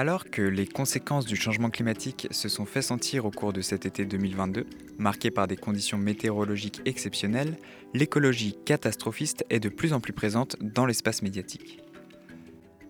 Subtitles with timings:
[0.00, 3.84] Alors que les conséquences du changement climatique se sont fait sentir au cours de cet
[3.84, 4.64] été 2022,
[4.96, 7.58] marqué par des conditions météorologiques exceptionnelles,
[7.92, 11.82] l'écologie catastrophiste est de plus en plus présente dans l'espace médiatique.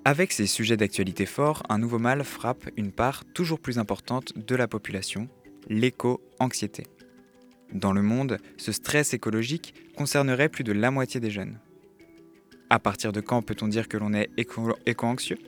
[0.04, 4.54] Avec ces sujets d'actualité forts, un nouveau mal frappe une part toujours plus importante de
[4.54, 5.28] la population,
[5.68, 6.86] l'éco-anxiété.
[7.72, 11.58] Dans le monde, ce stress écologique concernerait plus de la moitié des jeunes.
[12.68, 15.38] À partir de quand peut-on dire que l'on est éco- éco-anxieux?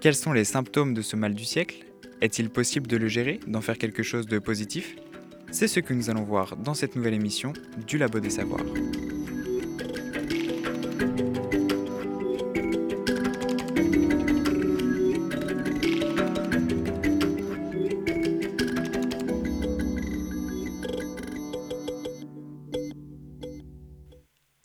[0.00, 1.84] Quels sont les symptômes de ce mal du siècle?
[2.22, 4.96] Est-il possible de le gérer, d'en faire quelque chose de positif?
[5.50, 7.52] C'est ce que nous allons voir dans cette nouvelle émission
[7.86, 8.64] du Labo des Savoirs.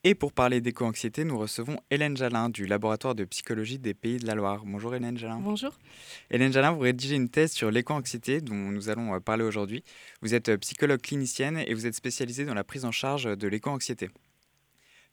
[0.07, 4.27] Et pour parler d'éco-anxiété, nous recevons Hélène Jalin du laboratoire de psychologie des Pays de
[4.27, 4.61] la Loire.
[4.63, 5.39] Bonjour Hélène Jalin.
[5.41, 5.71] Bonjour.
[6.29, 9.83] Hélène Jalin, vous rédigez une thèse sur l'éco-anxiété dont nous allons euh, parler aujourd'hui.
[10.21, 13.47] Vous êtes euh, psychologue clinicienne et vous êtes spécialisée dans la prise en charge de
[13.47, 14.11] l'éco-anxiété.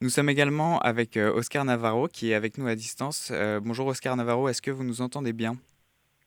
[0.02, 3.30] Nous sommes également avec euh, Oscar Navarro qui est avec nous à distance.
[3.32, 5.54] Euh, bonjour Oscar Navarro, est-ce que vous nous entendez bien?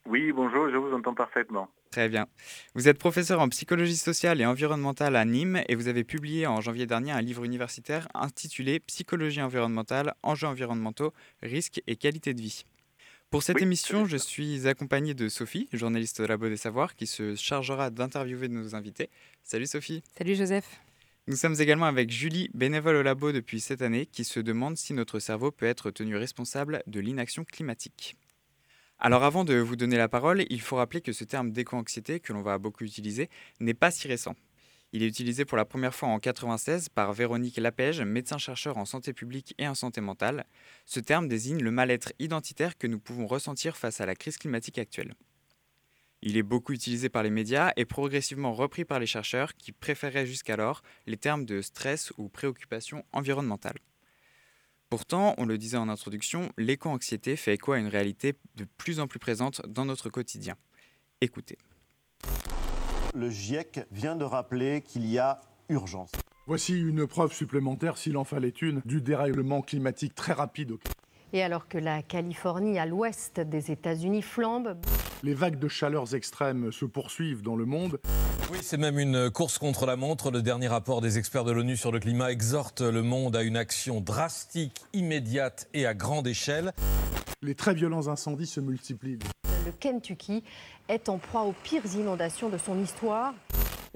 [0.08, 1.70] Oui, bonjour, je vous entends parfaitement.
[1.96, 2.28] Très bien.
[2.74, 6.60] Vous êtes professeur en psychologie sociale et environnementale à Nîmes et vous avez publié en
[6.60, 12.66] janvier dernier un livre universitaire intitulé Psychologie environnementale, enjeux environnementaux, risques et qualité de vie.
[13.30, 17.08] Pour cette Oui, émission, je suis accompagné de Sophie, journaliste de Labo des Savoirs, qui
[17.08, 19.10] se chargera d'interviewer nos invités.
[19.46, 20.04] Salut Sophie.
[20.18, 20.82] Salut Joseph.
[21.28, 24.94] Nous sommes également avec Julie, bénévole au labo depuis cette année, qui se demande si
[24.94, 28.18] notre cerveau peut être tenu responsable de l'inaction climatique.
[29.00, 32.34] Alors avant de vous donner la parole, il faut rappeler que ce terme d'éco-anxiété, que
[32.34, 33.30] l'on va beaucoup utiliser,
[33.60, 34.36] n'est pas si récent.
[34.94, 39.12] Il est utilisé pour la première fois en 1996 par Véronique Lapège, médecin-chercheur en santé
[39.12, 40.46] publique et en santé mentale.
[40.86, 44.78] Ce terme désigne le mal-être identitaire que nous pouvons ressentir face à la crise climatique
[44.78, 45.16] actuelle.
[46.22, 50.26] Il est beaucoup utilisé par les médias et progressivement repris par les chercheurs qui préféraient
[50.26, 53.76] jusqu'alors les termes de stress ou préoccupation environnementale.
[54.90, 59.08] Pourtant, on le disait en introduction, l'éco-anxiété fait écho à une réalité de plus en
[59.08, 60.56] plus présente dans notre quotidien.
[61.22, 61.58] Écoutez.
[63.16, 66.12] Le GIEC vient de rappeler qu'il y a urgence.
[66.48, 70.74] Voici une preuve supplémentaire, s'il en fallait une, du dérèglement climatique très rapide.
[71.36, 74.78] Et alors que la Californie, à l'ouest des États-Unis, flambe,
[75.22, 78.00] Les vagues de chaleurs extrêmes se poursuivent dans le monde.
[78.54, 80.32] Oui, c'est même une course contre la montre.
[80.32, 83.58] Le dernier rapport des experts de l'ONU sur le climat exhorte le monde à une
[83.58, 86.72] action drastique, immédiate et à grande échelle.
[87.42, 89.20] Les très violents incendies se multiplient.
[89.66, 90.42] le Kentucky
[90.88, 93.34] est en proie aux pires inondations de son histoire.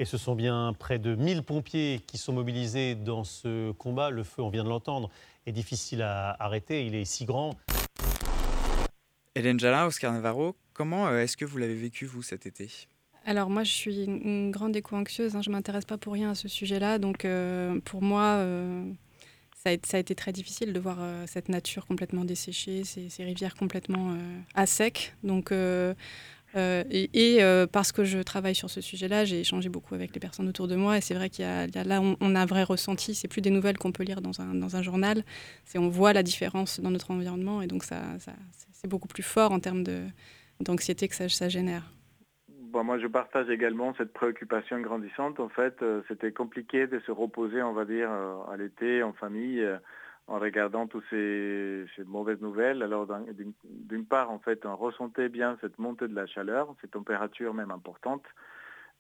[0.01, 4.09] Et ce sont bien près de 1000 pompiers qui sont mobilisés dans ce combat.
[4.11, 5.09] Le feu, on vient de l'entendre,
[5.45, 6.85] est difficile à arrêter.
[6.85, 7.57] Il est si grand.
[9.35, 12.69] Hélène Jalin, Oscar Navarro, comment euh, est-ce que vous l'avez vécu, vous, cet été?
[13.25, 15.35] Alors moi, je suis une grande éco-anxieuse.
[15.35, 15.41] hein.
[15.41, 16.97] Je ne m'intéresse pas pour rien à ce sujet-là.
[16.97, 18.89] Donc euh, pour moi, euh,
[19.61, 22.85] ça, a, été- ça a été très difficile de voir euh, cette nature complètement desséchée,
[22.85, 25.13] ces, ces rivières complètement euh, à sec.
[25.23, 25.51] Donc,
[26.55, 30.19] euh, et euh, parce que je travaille sur ce sujet-là, j'ai échangé beaucoup avec les
[30.19, 30.97] personnes autour de moi.
[30.97, 33.13] Et c'est vrai qu'il y a, là, on, a un vrai ressenti.
[33.13, 35.23] C'est plus des nouvelles qu'on peut lire dans un, journal.
[35.65, 37.61] C'est on voit la différence dans notre environnement.
[37.61, 39.83] Et donc ça, c'est- beaucoup plus fort en termes
[40.61, 41.83] d'anxiété que ça, génère.
[42.71, 45.39] Moi, je partage également cette préoccupation grandissante.
[45.39, 49.65] En fait, euh, c'était compliqué de se reposer, on va dire, à l'été, en famille,
[50.29, 52.83] en regardant toutes ces, mauvaises nouvelles.
[52.83, 53.25] Alors, d'un-
[53.63, 57.71] d'une part, en fait, on ressentait bien cette montée de la chaleur, ces températures même
[57.71, 58.25] importantes,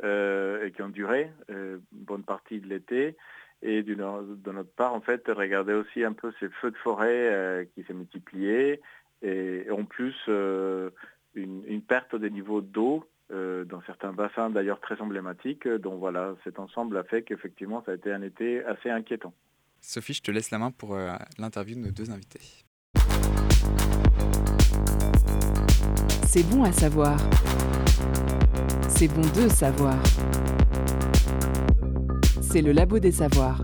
[0.03, 3.15] euh, et qui ont duré euh, bonne partie de l'été.
[3.61, 7.65] Et d'une notre part, en fait, regarder aussi un peu ces feux de forêt euh,
[7.75, 8.81] qui s'est multipliés,
[9.21, 10.89] et, en plus, euh,
[11.35, 15.67] une, perte des niveaux d'eau dans certains bassins d'ailleurs très emblématiques.
[15.67, 19.35] Donc voilà, cet ensemble a fait qu'effectivement ça a été un été assez inquiétant.
[19.81, 22.41] Sophie, je te laisse la main pour euh, l'interview de nos deux invités.
[26.27, 27.17] C'est bon à savoir.
[28.89, 29.97] C'est bon de savoir.
[32.41, 33.63] C'est le labo des savoirs.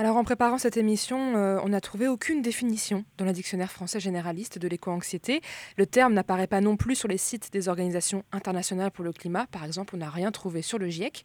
[0.00, 4.00] Alors en préparant cette émission, euh, on n'a trouvé aucune définition dans le dictionnaire français
[4.00, 5.42] généraliste de l'éco-anxiété.
[5.76, 9.46] Le terme n'apparaît pas non plus sur les sites des organisations internationales pour le climat.
[9.52, 11.22] Par exemple, on n'a rien trouvé sur le GIEC.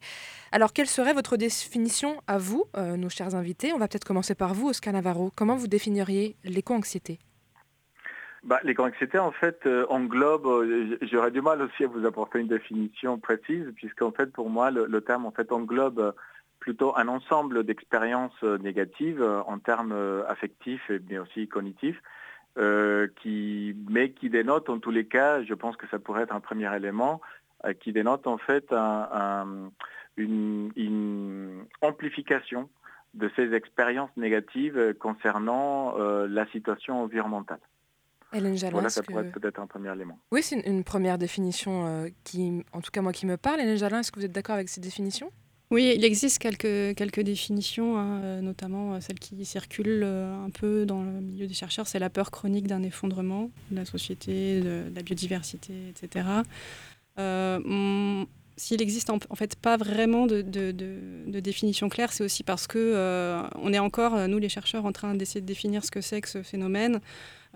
[0.52, 3.72] Alors quelle serait votre définition à vous, euh, nos chers invités?
[3.72, 5.32] On va peut-être commencer par vous, Oscar Navarro.
[5.34, 7.18] Comment vous définiriez l'éco-anxiété?
[8.44, 10.46] Bah, L'éco-anxiété, en fait, euh, englobe,
[11.00, 15.00] j'aurais du mal aussi à vous apporter une définition précise, puisqu'en fait, pour moi, le,
[15.00, 16.14] terme englobe
[16.66, 22.02] plutôt un ensemble d'expériences euh, négatives euh, en termes euh, affectifs et bien aussi cognitifs,
[23.22, 26.40] qui, mais qui dénotent en tous les cas, je pense que ça pourrait être un
[26.40, 27.20] premier élément,
[27.80, 28.72] qui dénote en fait
[30.16, 30.70] une,
[31.82, 32.70] amplification
[33.12, 37.60] de ces expériences négatives concernant la situation environnementale.
[38.32, 40.18] Hélène Jalin, voilà, ça pourrait être peut-être un premier élément.
[40.32, 43.60] Oui, c'est une, première définition qui, en tout cas moi, qui me parle.
[43.60, 45.30] Hélène Jalin, est-ce que vous êtes d'accord avec cette définition
[45.72, 50.50] oui, il existe quelques, quelques définitions, hein, euh, notamment euh, celle qui circule euh, un
[50.50, 54.60] peu dans le milieu des chercheurs, c'est la peur chronique d'un effondrement de la société,
[54.60, 56.26] de, la biodiversité, etc.
[58.58, 63.70] S'il existe en, fait pas vraiment de, de, définition claire, c'est aussi parce que on
[63.72, 66.42] est encore, nous les chercheurs, en train d'essayer de définir ce que c'est que ce
[66.42, 67.00] phénomène.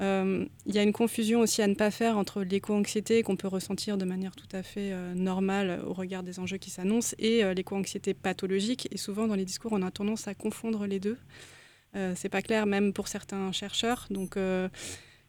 [0.00, 3.49] Euh, il y a une confusion aussi à ne pas faire entre l'éco-anxiété qu'on peut
[3.49, 7.44] ressentir de manière tout à fait euh, normale au regard des enjeux qui s'annoncent et
[7.44, 8.88] euh, l'éco-anxiété pathologique.
[8.93, 11.19] Et souvent, dans les discours, on a tendance à confondre les deux.
[12.14, 14.06] c'est pas clair, même pour certains chercheurs.
[14.11, 14.38] Donc,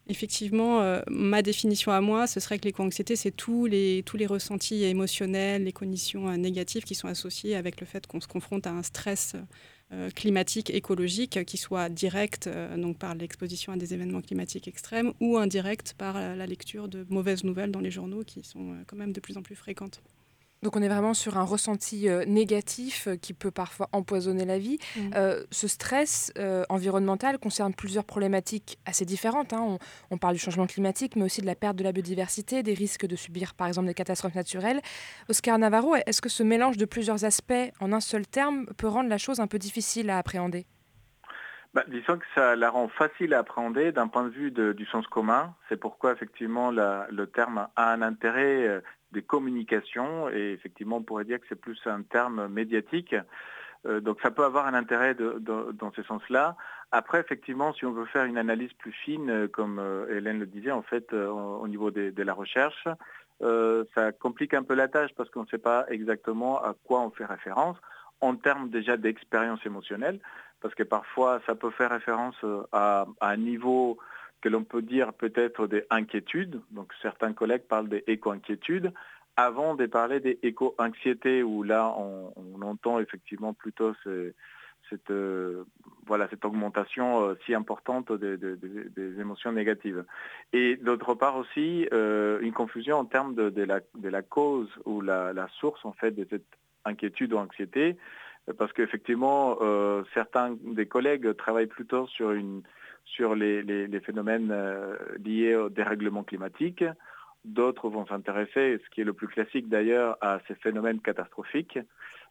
[0.06, 4.84] effectivement, ma définition à moi, ce serait que l'éco-anxiété, c'est tous les, tous les ressentis
[4.84, 8.84] émotionnels, les conditions négatives qui sont associées avec le fait qu'on se confronte à un
[8.84, 9.34] stress
[9.92, 15.12] euh, climatique, écologique, qui soit direct euh, donc par l'exposition à des événements climatiques extrêmes
[15.20, 18.96] ou indirect par la lecture de mauvaises nouvelles dans les journaux qui sont euh, quand
[18.96, 20.00] même de plus en plus fréquentes.
[20.62, 24.58] Donc on est vraiment sur un ressenti euh, négatif euh, qui peut parfois empoisonner la
[24.58, 24.78] vie.
[24.96, 25.10] Mm.
[25.16, 26.32] Euh, ce stress
[26.68, 29.52] environnemental concerne plusieurs problématiques assez différentes.
[29.52, 29.78] Hein.
[30.10, 33.06] On, parle du changement climatique, mais aussi de la perte de la biodiversité, des risques
[33.06, 34.80] de subir par exemple des catastrophes naturelles.
[35.28, 39.08] Oscar Navarro, est-ce que ce mélange de plusieurs aspects en un seul terme peut rendre
[39.08, 40.66] la chose un peu difficile à appréhender?
[41.74, 45.06] Bah, disons que ça la rend facile à appréhender d'un point de vue du sens
[45.06, 45.54] commun.
[45.68, 48.82] C'est pourquoi effectivement le terme a un intérêt
[49.12, 53.14] des communications et effectivement on pourrait dire que c'est plus un terme médiatique.
[53.86, 56.56] Euh, donc ça peut avoir un intérêt dans ce sens-là.
[56.92, 60.46] Après, effectivement, si on veut faire une analyse plus fine, euh, comme euh, Hélène le
[60.46, 62.86] disait, en fait, au niveau de, la recherche,
[63.94, 67.10] ça complique un peu la tâche parce qu'on ne sait pas exactement à quoi on
[67.10, 67.76] fait référence
[68.20, 70.20] en termes déjà d'expérience émotionnelle,
[70.60, 72.36] parce que parfois ça peut faire référence
[72.70, 73.98] à un niveau
[74.42, 76.60] que l'on peut dire peut-être des inquiétudes.
[76.72, 78.92] Donc certains collègues parlent des éco-inquiétudes
[79.36, 85.64] avant de parler des éco-anxiétés où là on, entend effectivement plutôt cette, euh,
[86.06, 90.04] voilà, cette augmentation euh, si importante des, émotions négatives.
[90.52, 95.48] Et d'autre part aussi euh, une confusion en termes de, la, cause ou la, la,
[95.60, 96.46] source en fait de cette
[96.84, 97.96] inquiétude ou anxiété
[98.58, 99.56] parce qu'effectivement
[100.14, 102.62] certains des collègues travaillent plutôt sur une
[103.12, 106.84] sur les, phénomènes euh, liés au dérèglement climatique.
[107.44, 111.78] D'autres vont s'intéresser, ce qui est le plus classique d'ailleurs, à ces phénomènes catastrophiques,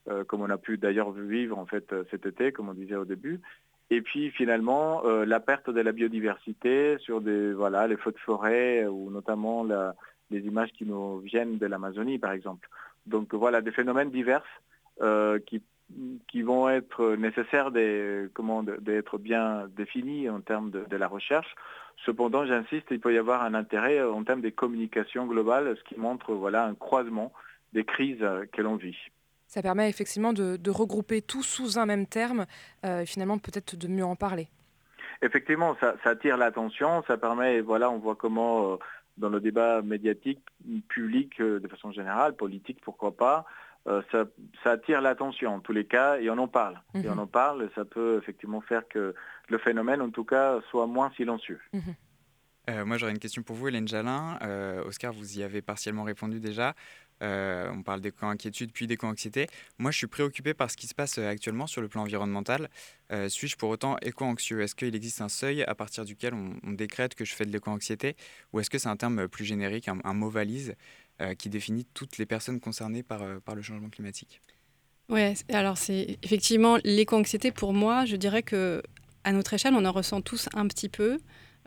[0.10, 3.06] euh, comme on a pu d'ailleurs vivre en fait cet été, comme on disait au
[3.06, 3.42] début.
[3.90, 8.20] Et puis finalement, euh, la perte de la biodiversité sur des voilà les feux de
[8.20, 9.66] forêt ou notamment
[10.32, 12.70] les images qui nous viennent de l'Amazonie par exemple.
[13.06, 14.46] Donc voilà des phénomènes divers
[15.48, 15.62] qui
[16.28, 21.56] qui vont être nécessaires d'être bien définis en termes de, la recherche.
[22.06, 26.00] Cependant, j'insiste, il peut y avoir un intérêt en termes des communications globales, ce qui
[26.00, 27.32] montre voilà, un croisement
[27.74, 28.98] des crises que l'on vit.
[29.52, 32.46] Ça permet effectivement de, regrouper tout sous un même terme,
[32.86, 34.48] euh, finalement peut-être de mieux en parler.
[35.22, 38.76] Effectivement, ça, attire l'attention, ça permet, voilà, on voit comment euh,
[39.18, 40.40] dans le débat médiatique,
[40.88, 43.46] public euh, de façon générale, politique, pourquoi pas,
[43.88, 44.26] euh, ça,
[44.72, 46.80] attire l'attention en tous les cas et on en parle.
[46.94, 47.20] Et on mhm.
[47.20, 49.16] en parle, ça peut effectivement faire que
[49.50, 51.60] le phénomène, en tout cas, soit moins silencieux.
[51.74, 51.96] Mhm.
[52.70, 54.38] Euh, moi, j'aurais une question pour vous, Hélène Jalin.
[54.44, 56.76] Euh, Oscar, vous y avez partiellement répondu déjà.
[57.22, 59.48] on parle des inquiétude puis des anxiété
[59.80, 62.70] Moi, je suis préoccupé par ce qui se passe actuellement sur le plan environnemental.
[63.30, 64.62] Suis-je pour autant éco-anxieux?
[64.62, 68.16] Est-ce qu'il existe un seuil à partir duquel on, décrète que je fais de l'éco-anxiété?
[68.54, 70.76] Ou est-ce que c'est un terme plus générique, un mot valise?
[71.38, 74.42] Qui définit toutes les personnes concernées par, euh, par le changement climatique.
[75.10, 78.82] Oui, alors c'est effectivement l'éco-anxiété pour moi, je dirais que
[79.24, 81.20] à notre échelle, on en ressent tous un petit peu.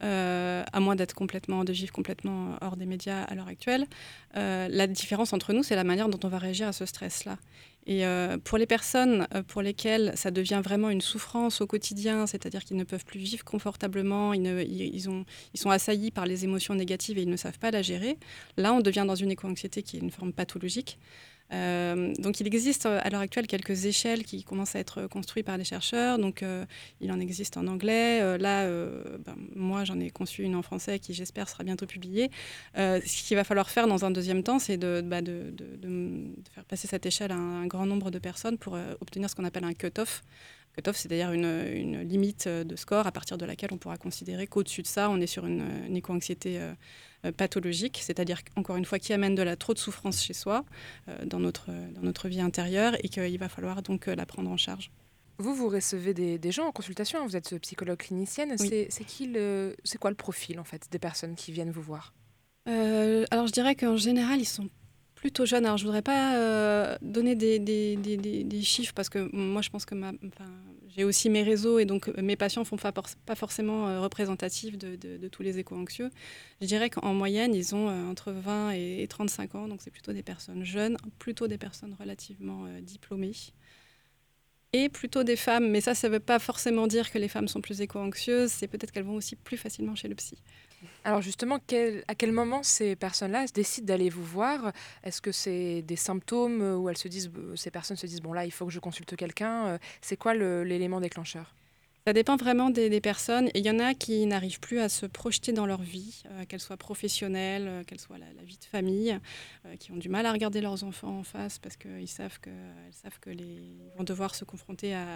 [0.02, 3.87] Euh, à moins d'être complètement, de vivre complètement hors des médias à l'heure actuelle.
[4.34, 7.38] la différence entre nous, c'est la manière dont on va réagir à ce stress-là.
[7.87, 12.26] Et euh, pour les personnes euh, pour lesquelles ça devient vraiment une souffrance au quotidien,
[12.26, 16.45] c'est-à-dire qu'ils ne peuvent plus vivre confortablement, ils, ils, ont, ils, sont assaillis par les
[16.45, 18.17] émotions négatives et ils ne savent pas la gérer,
[18.57, 20.99] là on devient dans une éco-anxiété qui est une forme pathologique.
[21.52, 25.46] Euh, donc il existe euh, à l'heure actuelle quelques échelles qui commencent à être construites
[25.46, 26.18] par les chercheurs.
[26.18, 26.64] Donc euh,
[27.00, 28.38] il en existe en anglais.
[28.38, 32.30] là, ben, moi j'en ai conçu une en français qui j'espère sera bientôt publiée.
[32.76, 36.88] ce qu'il va falloir faire dans un deuxième temps, c'est bah, de, de, faire passer
[36.88, 40.22] cette échelle à un, grand nombre de personnes pour obtenir ce qu'on appelle un cut-off.
[40.76, 44.47] Cut-off, c'est d'ailleurs une, une, limite de score à partir de laquelle on pourra considérer
[44.47, 46.59] qu'au-dessus de ça, on est sur une, une éco-anxiété
[47.25, 50.64] euh, pathologique, c'est-à-dire encore une fois qui amène de la trop de souffrance chez soi,
[51.09, 54.50] euh, dans, notre, dans notre vie intérieure, et qu'il va falloir donc euh, la prendre
[54.50, 54.90] en charge.
[55.38, 58.57] Vous, vous recevez des, gens en consultation, hein, vous êtes psychologue clinicienne.
[58.59, 62.12] C'est, qui le, c'est quoi le profil en fait des personnes qui viennent vous voir?
[62.66, 64.69] Alors je dirais qu'en général, ils sont
[65.25, 65.64] plutôt jeunes.
[65.64, 69.95] Alors je voudrais pas donner des, des, des, chiffres parce que moi je pense que
[70.95, 74.00] j'ai aussi mes réseaux et donc euh, mes patients ne font pas, pas forcément euh,
[74.00, 76.11] représentatifs de, de, tous les éco-anxieux.
[76.61, 80.12] Je dirais qu'en moyenne, ils ont euh, entre 20 et 35 ans, donc c'est plutôt
[80.12, 83.33] des personnes jeunes, plutôt des personnes relativement diplômées.
[84.73, 87.49] Et plutôt des femmes, mais ça, ça ne veut pas forcément dire que les femmes
[87.49, 90.37] sont plus éco-anxieuses, c'est peut-être qu'elles vont aussi plus facilement chez le psy.
[91.05, 94.73] Alors justement, à quel moment ces personnes-là décident d'aller vous voir?
[95.03, 98.33] Est-ce que c'est des symptômes où elles se disent, euh, ces personnes se disent, bon
[98.33, 101.55] là, il faut que je consulte quelqu'un euh, C'est quoi l'élément déclencheur?
[102.07, 103.49] Ça dépend vraiment des, personnes.
[103.55, 106.45] Et il y en a qui n'arrivent plus à se projeter dans leur vie, euh,
[106.45, 109.19] qu'elle soit professionnelle, qu'elle soit la, vie de famille,
[109.81, 112.38] qui ont du mal à regarder leurs enfants en face parce qu'ils savent
[112.93, 115.07] savent que les, vont devoir se confronter à,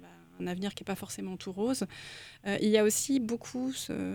[0.00, 0.08] bah,
[0.42, 1.84] un avenir qui n'est pas forcément tout rose.
[2.46, 3.72] Euh, il y a aussi beaucoup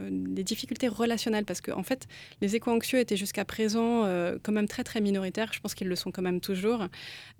[0.10, 2.08] des difficultés relationnelles parce que en fait,
[2.42, 5.52] les éco-anxieux étaient jusqu'à présent euh, quand même très très minoritaires.
[5.54, 6.86] Je pense qu'ils le sont quand même toujours.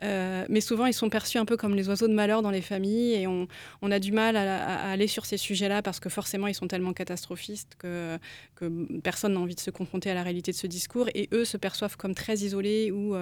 [0.04, 2.62] Euh, mais souvent, ils sont perçus un peu comme les oiseaux de malheur dans les
[2.62, 3.48] familles et on,
[3.90, 7.76] a du mal à, aller sur ces sujets-là parce que forcément, ils sont tellement catastrophistes
[7.78, 8.18] que,
[8.56, 11.46] que personne n'a envie de se confronter à la réalité de ce discours et eux
[11.46, 13.16] se perçoivent comme très isolés ou,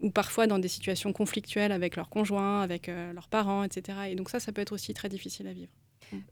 [0.00, 3.98] ou parfois dans des situations conflictuelles avec leurs conjoints, avec leurs parents, etc.
[4.10, 5.72] Et donc ça, ça peut être aussi très difficile à vivre.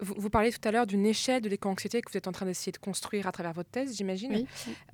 [0.00, 2.46] Vous, vous, parlez tout à l'heure d'une échelle de l'éco-anxiété que vous êtes en train
[2.46, 4.46] d'essayer de construire à travers votre thèse, j'imagine.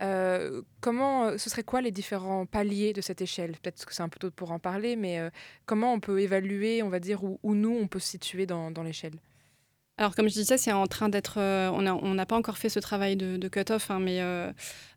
[0.03, 3.53] Euh, comment, euh, ce serait quoi les différents paliers de cette échelle?
[3.53, 5.31] Peut-être que c'est un peu tôt pour en parler, mais euh,
[5.67, 8.83] comment on peut évaluer, on va dire, où, nous on peut se situer dans, dans
[8.83, 9.15] l'échelle?
[9.97, 11.41] Alors, comme je disais, c'est en train d'être.
[11.41, 14.19] on n'a pas encore fait ce travail de, cut-off, hein, mais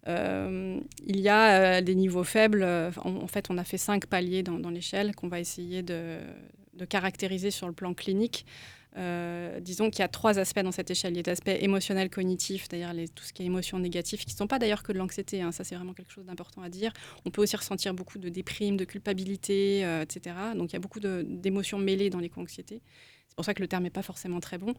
[0.06, 2.64] il y a des niveaux faibles.
[3.04, 6.20] En, fait, on a fait cinq paliers dans, dans l'échelle qu'on va essayer de,
[6.74, 8.46] de caractériser sur le plan clinique.
[8.98, 11.14] Euh, disons qu'il y a trois aspects dans cette échelle.
[11.14, 14.38] Il y a l'aspect émotionnel, cognitif, c'est-à-dire tout ce qui est émotions négatives, qui ne
[14.38, 15.52] sont pas d'ailleurs que de l'anxiété, hein.
[15.52, 16.92] ça c'est vraiment quelque chose d'important à dire.
[17.26, 20.36] On peut aussi ressentir beaucoup de déprime, de culpabilité, euh, etc.
[20.56, 22.82] Donc il y a beaucoup d'émotions mêlées dans l'éco-anxiété.
[23.30, 24.74] C'est pour ça que le terme n'est pas forcément très bon.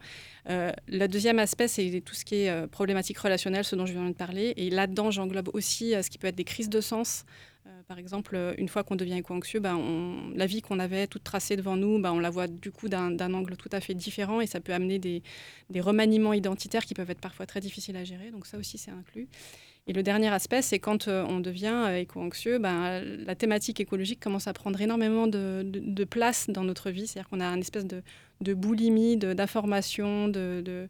[0.47, 4.07] Euh, le deuxième aspect, c'est tout ce qui est problématique relationnelle, ce dont je viens
[4.07, 4.53] de parler.
[4.57, 7.25] Et là-dedans, j'englobe aussi ce qui peut être des crises de sens,
[7.87, 9.79] par exemple, euh, une fois qu'on devient éco-anxieux, ben,
[10.35, 13.33] la vie qu'on avait toute tracée devant nous, ben, on la voit du coup d'un
[13.33, 15.21] angle tout à fait différent et ça peut amener des,
[15.79, 18.31] remaniements identitaires qui peuvent être parfois très difficiles à gérer.
[18.31, 19.27] Donc ça aussi, c'est inclus.
[19.85, 24.47] Et le dernier aspect, c'est quand euh, on devient éco-anxieux, ben, la thématique écologique commence
[24.47, 27.07] à prendre énormément de, place dans notre vie.
[27.07, 28.01] C'est-à-dire qu'on a une espèce de,
[28.41, 30.87] de boulimie d'informations, de euh,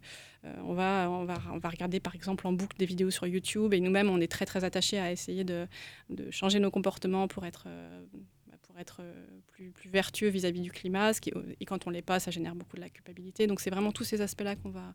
[0.62, 3.72] on, va, on, va, on va regarder par exemple en boucle des vidéos sur YouTube
[3.74, 5.66] et nous-mêmes, on est très très attachés à essayer de,
[6.30, 8.04] changer nos comportements pour être, euh,
[8.46, 11.12] bah, pour être euh, plus, plus vertueux vis-à-vis du climat.
[11.60, 13.46] et quand on ne l'est pas, ça génère beaucoup de la culpabilité.
[13.46, 14.94] Donc c'est vraiment tous ces aspects-là qu'on va,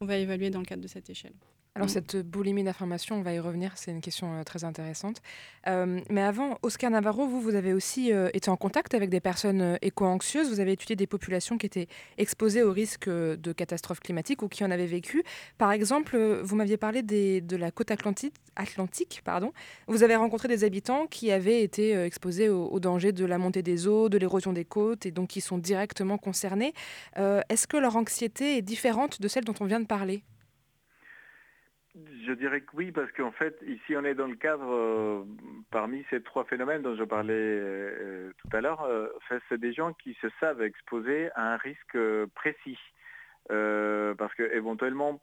[0.00, 1.34] qu'on va évaluer dans le cadre de cette échelle.
[1.76, 1.90] Alors mm.
[1.90, 5.22] cette boulimie d'information, on va y revenir, c'est une question euh, très intéressante.
[5.68, 9.20] Euh, mais avant, Oscar Navarro, vous, vous avez aussi euh, été en contact avec des
[9.20, 10.48] personnes éco-anxieuses.
[10.48, 11.86] Vous avez étudié des populations qui étaient
[12.18, 15.22] exposées au risque de catastrophes climatiques ou qui en avaient vécu.
[15.58, 19.22] Par exemple, vous m'aviez parlé de la côte atlantique, Atlantique.
[19.24, 19.52] Pardon.
[19.86, 23.62] Vous avez rencontré des habitants qui avaient été exposés au, au, danger de la montée
[23.62, 26.74] des eaux, de l'érosion des côtes et donc qui sont directement concernés.
[27.16, 29.86] Est-ce que leur anxiété est différente de celle dont on vient de
[31.94, 35.24] je dirais que oui, parce qu'en fait, ici, on est dans le cadre, euh,
[35.70, 39.08] parmi ces trois phénomènes dont je parlais euh, tout à l'heure, euh,
[39.48, 41.98] c'est des gens qui se savent exposés à un risque
[42.34, 42.78] précis.
[43.48, 45.20] parce que éventuellement,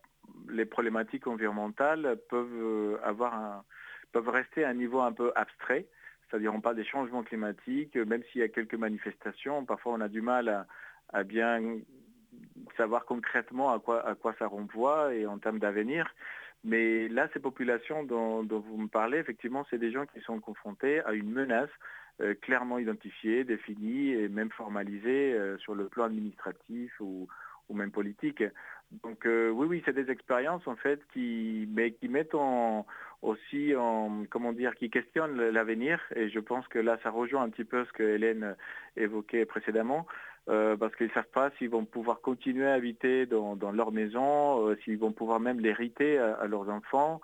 [0.49, 3.63] les problématiques environnementales peuvent, avoir
[4.11, 5.87] peuvent rester à un niveau un peu abstrait.
[6.29, 10.09] C'est-à-dire, on parle des changements climatiques, même s'il y a quelques manifestations, parfois on a
[10.09, 10.65] du mal
[11.13, 11.79] à bien
[12.75, 16.13] savoir concrètement à quoi, à quoi ça renvoie et en termes d'avenir.
[16.63, 21.01] Mais là, ces populations dont, vous me parlez, effectivement, c'est des gens qui sont confrontés
[21.01, 21.69] à une menace
[22.41, 27.27] clairement identifiées, définies et même formalisées sur le plan administratif ou,
[27.69, 28.43] ou même politique.
[29.03, 32.87] Donc oui, oui, c'est des expériences en fait qui, mais qui mettent en,
[33.21, 36.01] aussi en, comment dire, qui questionnent l'avenir.
[36.15, 38.55] Et je pense que là, ça rejoint un petit peu ce que Hélène
[38.95, 40.07] évoquait précédemment.
[40.49, 44.65] Euh, parce qu'ils ne savent pas s'ils vont pouvoir continuer à habiter dans, leur maison,
[44.65, 47.19] euh, s'ils vont pouvoir même l'hériter à, leurs enfants.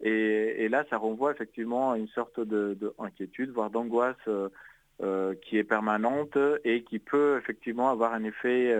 [0.00, 6.36] Et, là, ça renvoie effectivement à une sorte d'inquiétude, voire d'angoisse euh, qui est permanente
[6.64, 8.76] et qui peut effectivement avoir un effet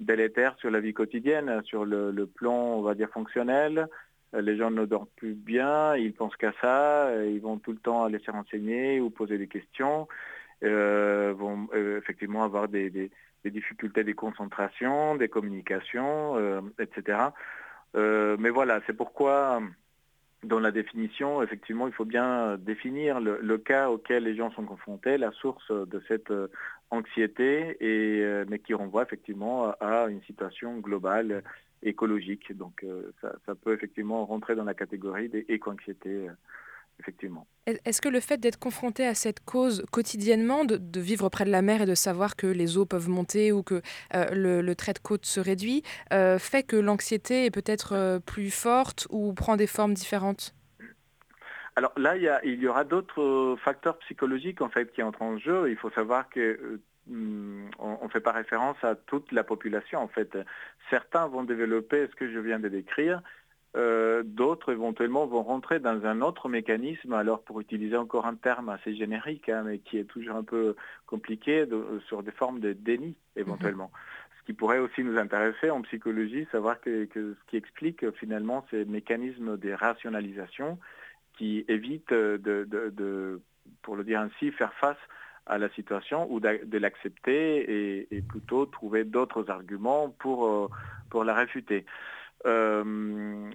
[0.00, 3.86] délétère sur la vie quotidienne, sur le, plan, on va dire, fonctionnel.
[4.36, 8.04] Les gens ne dorment plus bien, ils pensent qu'à ça, ils vont tout le temps
[8.04, 10.08] aller se renseigner ou poser des questions,
[10.62, 13.10] vont effectivement avoir des
[13.44, 17.18] difficultés de concentration, des communications, euh, etc.
[17.96, 19.60] Euh, mais voilà, c'est pourquoi
[20.42, 25.18] dans la définition, effectivement, il faut bien définir le, cas auquel les gens sont confrontés,
[25.18, 26.48] la source de cette euh,
[26.90, 31.42] anxiété, et, mais qui renvoie effectivement à une situation globale
[31.82, 32.56] écologique.
[32.56, 32.86] Donc
[33.20, 36.28] ça, peut effectivement rentrer dans la catégorie des éco-anxiétés
[37.00, 37.46] effectivement.
[37.66, 41.62] Est-ce que le fait d'être confronté à cette cause quotidiennement, de, vivre près de la
[41.62, 43.82] mer et de savoir que les eaux peuvent monter ou que
[44.14, 48.50] euh, le, trait de côte se réduit, euh, fait que l'anxiété est peut-être euh, plus
[48.50, 50.54] forte ou prend des formes différentes?
[51.74, 55.36] Alors là, il y, il y aura d'autres facteurs psychologiques en fait qui entrent en
[55.36, 55.68] jeu.
[55.68, 60.00] Il faut savoir que on ne fait pas référence à toute la population.
[60.00, 60.36] En fait,
[60.90, 63.22] certains vont développer ce que je viens de décrire,
[63.76, 68.68] euh, d'autres éventuellement vont rentrer dans un autre mécanisme, alors pour utiliser encore un terme
[68.68, 71.66] assez générique, hein, mais qui est toujours un peu compliqué,
[72.06, 73.90] sur des formes de déni éventuellement.
[73.92, 74.38] Mhm.
[74.40, 78.84] Ce qui pourrait aussi nous intéresser en psychologie, savoir que, ce qui explique finalement ces
[78.84, 80.78] mécanismes de rationalisation
[81.36, 83.40] qui évitent de,
[83.82, 84.96] pour le dire ainsi, faire face
[85.46, 90.68] à la situation ou de l'accepter et, plutôt trouver d'autres arguments pour, euh,
[91.08, 91.86] pour la réfuter.
[92.46, 93.50] Euh,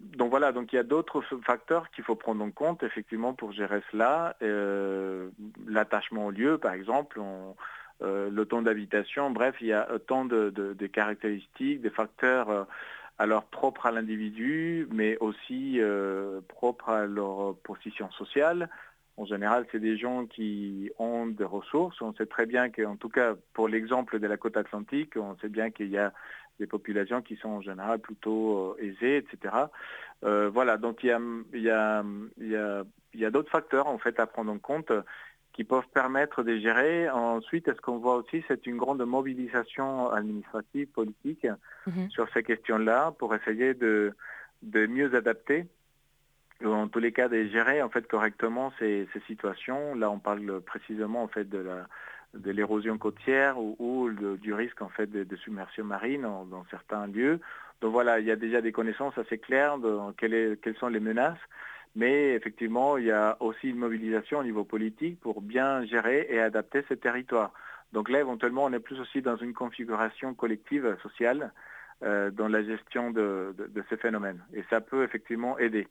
[0.00, 3.52] donc voilà, donc il y a d'autres facteurs qu'il faut prendre en compte effectivement pour
[3.52, 4.36] gérer cela.
[4.42, 5.30] Euh,
[5.66, 7.20] l'attachement au lieu, par exemple,
[8.02, 12.66] euh, le temps d'habitation, bref, il y a tant de, caractéristiques, des facteurs
[13.18, 15.80] alors propres à l'individu, mais aussi
[16.48, 18.68] propres à leur position sociale.
[19.16, 22.00] En général, c'est des gens qui ont des ressources.
[22.00, 25.48] On sait très bien qu'en tout cas, pour l'exemple de la côte atlantique, on sait
[25.48, 26.12] bien qu'il y a
[26.58, 29.54] des populations qui sont en général plutôt euh, aisées, etc.
[30.24, 31.08] Euh, voilà, donc il
[31.52, 32.02] y a,
[33.30, 34.92] d'autres facteurs en fait à prendre en compte
[35.52, 37.08] qui peuvent permettre de gérer.
[37.08, 41.46] Ensuite, ce qu'on voit aussi, c'est une grande mobilisation administrative, politique
[41.86, 42.10] mhm.
[42.10, 44.12] sur ces questions-là pour essayer de,
[44.62, 45.66] de mieux adapter
[46.64, 49.94] en tous les cas de gérer en fait correctement ces, situations.
[49.94, 55.36] Là, on parle précisément en fait de l'érosion côtière ou, du risque en fait de,
[55.36, 57.40] submersion marine dans certains lieux.
[57.80, 61.38] Donc voilà, il y a déjà des connaissances assez claires de quelles, sont les menaces,
[61.96, 66.40] mais effectivement, il y a aussi une mobilisation au niveau politique pour bien gérer et
[66.40, 67.52] adapter ces territoires.
[67.92, 71.52] Donc là, éventuellement, on est plus aussi dans une configuration collective sociale
[72.02, 73.54] euh, dans la gestion de,
[73.88, 74.42] ces phénomènes.
[74.52, 75.86] Et ça peut effectivement aider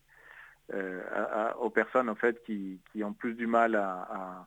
[0.73, 1.02] euh,
[1.60, 4.45] aux personnes en fait qui, ont plus du mal à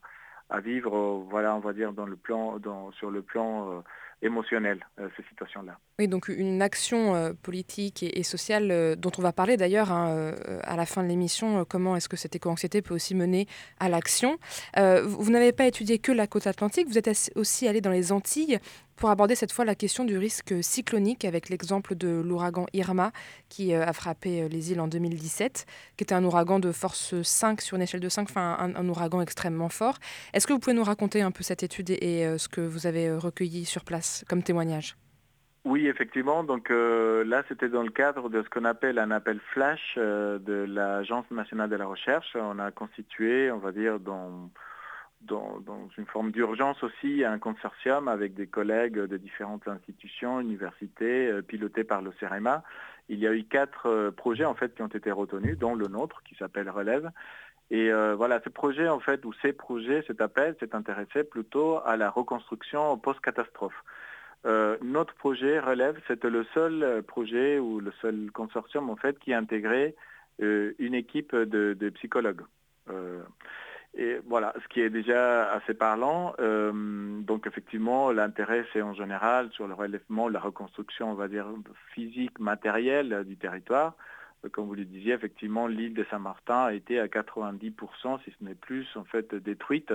[0.49, 1.93] à vivre, euh, voilà, on va dire,
[2.99, 3.81] sur le plan euh,
[4.23, 5.79] émotionnel, ces situations-là.
[5.99, 10.87] Oui, donc une action politique et, sociale dont on va parler d'ailleurs hein, à la
[10.87, 13.47] fin de l'émission, comment est-ce que cette éco-anxiété peut aussi mener
[13.79, 14.39] à l'action.
[14.75, 18.59] vous n'avez pas étudié que la côte atlantique, vous êtes aussi allé dans les Antilles
[18.97, 23.13] pour aborder cette fois la question du risque cyclonique avec l'exemple de l'ouragan Irma
[23.49, 27.21] qui euh, a frappé euh, les îles en 2017, qui était un ouragan de force
[27.23, 29.97] 5 sur une échelle de 5, enfin un, ouragan extrêmement fort.
[30.33, 32.87] Est-ce que vous pouvez nous raconter un peu cette étude et, euh, ce que vous
[32.87, 34.97] avez recueilli sur place comme témoignage?
[35.65, 36.45] Oui, effectivement.
[36.45, 41.29] Donc là, c'était dans le cadre de ce qu'on appelle un appel flash de l'Agence
[41.33, 42.37] nationale de la recherche.
[42.37, 44.49] On a constitué, on va dire, dans
[45.23, 51.43] dans, une forme d'urgence aussi un consortium avec des collègues de différentes institutions, universités, euh,
[51.43, 52.63] pilotés par le CEREMA.
[53.09, 55.89] Il y a eu quatre euh, projets en fait qui ont été retenus, dont le
[55.89, 57.11] nôtre qui s'appelle Relève.
[57.71, 61.81] Et euh, voilà, ce projet en fait, ou ces projets, cet appel s'est intéressé plutôt
[61.85, 63.83] à la reconstruction post-catastrophe.
[64.83, 69.39] notre projet Relève, c'était le seul projet ou le seul consortium en fait qui a
[69.39, 69.97] intégré
[70.39, 72.43] une équipe de psychologues.
[73.99, 76.35] Et voilà, ce qui est déjà assez parlant.
[76.39, 76.71] Euh,
[77.23, 81.47] donc effectivement, l'intérêt, c'est en général sur le relèvement, la reconstruction, on va dire,
[81.95, 83.95] physique, matérielle du territoire.
[84.45, 88.45] Euh, comme vous le disiez, effectivement, l'île de Saint-Martin a été à 90%, si ce
[88.45, 89.93] n'est plus, en fait, détruite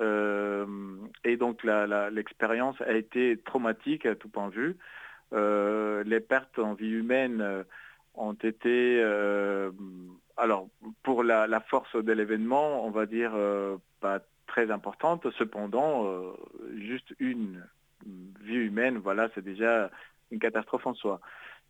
[0.00, 4.76] et donc l'expérience a été traumatique à tout point de vue.
[6.04, 7.64] les pertes en vie humaine
[8.14, 9.00] ont été,
[10.36, 10.68] alors
[11.02, 13.32] pour la, force de l'événement, on va dire
[14.00, 15.26] pas très importante.
[15.38, 16.06] Cependant,
[16.76, 17.62] juste une
[18.40, 19.90] vie humaine, voilà, c'est déjà
[20.30, 21.20] une catastrophe en soi.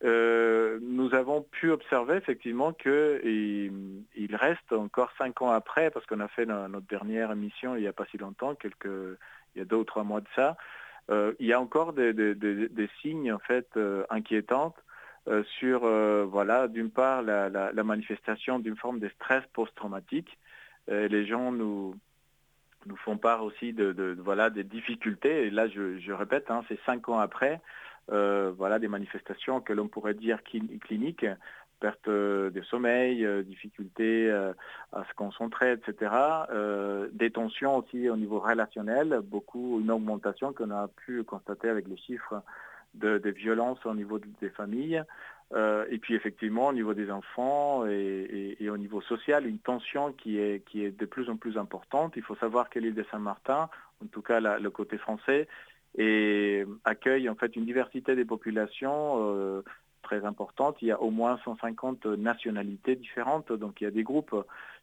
[0.04, 6.20] Euh, nous avons pu observer effectivement qu'il il reste encore cinq ans après, parce qu'on
[6.20, 9.18] a fait notre dernière émission il n'y a pas si longtemps, quelques,
[9.54, 10.56] il y a deux ou trois mois de ça,
[11.10, 14.74] euh, il y a encore des, signes en fait euh, inquiétants
[15.58, 15.80] sur
[16.26, 20.38] voilà d'une part la, manifestation d'une forme de stress post-traumatique.
[20.88, 21.94] les gens nous
[22.86, 25.46] nous font part aussi de, voilà des difficultés.
[25.46, 27.60] Et là, je, répète, hein, c'est cinq ans après.
[28.10, 31.26] Euh, voilà des manifestations que l'on pourrait dire cliniques,
[31.78, 34.52] perte de sommeil, euh, difficulté euh,
[34.92, 36.12] à se concentrer, etc.
[37.12, 41.96] des tensions aussi au niveau relationnel, beaucoup, une augmentation qu'on a pu constater avec les
[41.96, 42.42] chiffres
[42.94, 45.02] de, des violences au niveau des familles.
[45.54, 50.64] et puis effectivement au niveau des enfants et, au niveau social, une tension qui est,
[50.64, 52.14] qui est de plus en plus importante.
[52.16, 53.68] Il faut savoir que l'île de Saint-Martin,
[54.02, 55.46] en tout cas le côté français,
[55.96, 59.62] et accueille en fait une diversité des populations euh,
[60.02, 60.76] très importante.
[60.80, 64.34] Il y a au moins 150 nationalités différentes, donc il y a des groupes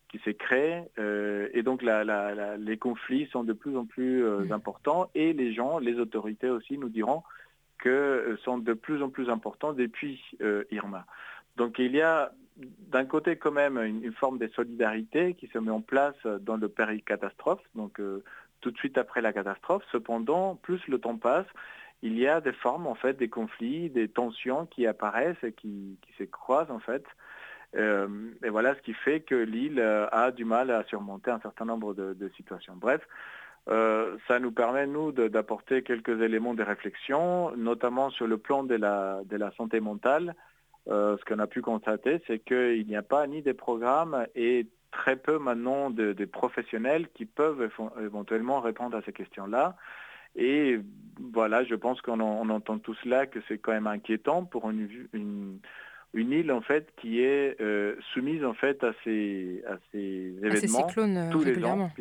[0.09, 5.09] qui s'est créé euh, et donc les conflits sont de plus en plus euh, importants
[5.13, 7.23] et les gens, les autorités aussi nous diront
[7.79, 10.21] que sont de plus en plus importants depuis
[10.71, 11.05] Irma.
[11.57, 15.71] Donc il y a d'un côté quand même une, forme de solidarité qui se met
[15.71, 17.99] en place dans le péricatastrophe, donc
[18.61, 19.83] tout de suite après la catastrophe.
[19.91, 21.47] Cependant, plus le temps passe,
[22.01, 25.97] il y a des formes, en fait, des conflits, des tensions qui apparaissent et qui,
[26.17, 27.03] se croisent, en fait.
[27.75, 28.07] Euh,
[28.43, 31.65] et voilà ce qui fait que l'île euh, a du mal à surmonter un certain
[31.65, 32.75] nombre de, situations.
[32.75, 33.01] Bref,
[33.67, 38.75] euh, ça nous permet, nous, d'apporter quelques éléments de réflexion, notamment sur le plan de
[38.75, 40.35] la, santé mentale.
[40.87, 45.15] ce qu'on a pu constater, c'est qu'il n'y a pas ni des programmes et très
[45.15, 47.69] peu maintenant de, professionnels qui peuvent
[48.01, 49.75] éventuellement répondre à ces questions-là.
[50.35, 50.79] Et
[51.33, 52.19] voilà, je pense qu'on
[52.49, 55.59] entend tout cela, que c'est quand même inquiétant pour une, une,
[56.13, 61.31] île en fait qui est euh, soumise en fait à ces, à ces événements euh,
[61.31, 61.91] tous les ans,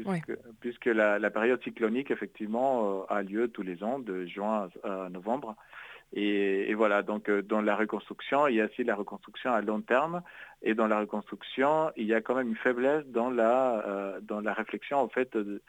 [0.61, 5.57] puisque, la, période cyclonique effectivement euh, a lieu tous les ans, de juin à novembre.
[6.15, 9.81] Et, voilà, donc euh, dans la reconstruction, il y a aussi la reconstruction à long
[9.81, 10.23] terme.
[10.63, 14.41] Et dans la reconstruction, il y a quand même une faiblesse dans la, euh, dans
[14.41, 15.61] la réflexion en fait, de,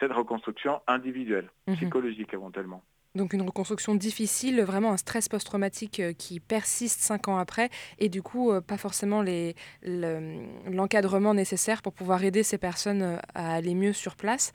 [0.00, 1.76] cette reconstruction individuelle, mhm.
[1.76, 2.82] psychologique éventuellement.
[3.16, 8.08] Donc une reconstruction difficile, vraiment un stress post-traumatique euh, qui persiste cinq ans après et
[8.08, 9.24] du coup pas forcément
[9.82, 14.52] l'encadrement nécessaire pour pouvoir aider ces personnes à aller mieux sur place.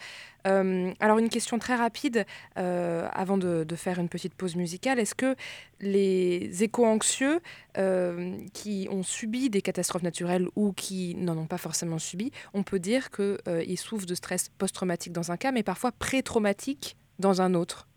[0.48, 2.26] Euh, alors une question très rapide
[2.58, 5.00] euh, avant de, faire une petite pause musicale.
[5.00, 5.36] Est-ce que
[5.80, 7.40] les éco-anxieux
[7.78, 12.64] euh, qui ont subi des catastrophes naturelles ou qui n'en ont pas forcément subi, on
[12.64, 17.54] peut dire qu'ils souffrent de stress post-traumatique dans un cas, mais parfois pré-traumatique dans un
[17.54, 17.88] autre?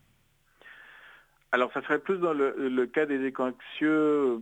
[1.55, 4.41] Alors ça serait plus dans le, cas des éco-anxieux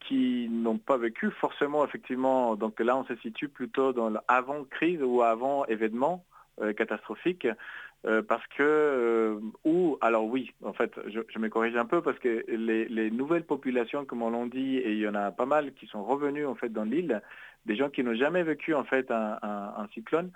[0.00, 2.56] qui n'ont pas vécu forcément effectivement.
[2.56, 6.24] Donc là on se situe plutôt dans l'avant crise ou avant événement.
[6.60, 7.46] Euh, catastrophique.
[8.04, 12.18] Euh, parce que, euh, ou, alors oui, en fait, je, me corrige un peu parce
[12.18, 15.72] que les, nouvelles populations, comme on l'a dit, et il y en a pas mal
[15.74, 17.22] qui sont revenus en fait dans l'île,
[17.66, 20.30] des gens qui n'ont jamais vécu en fait un, cyclone,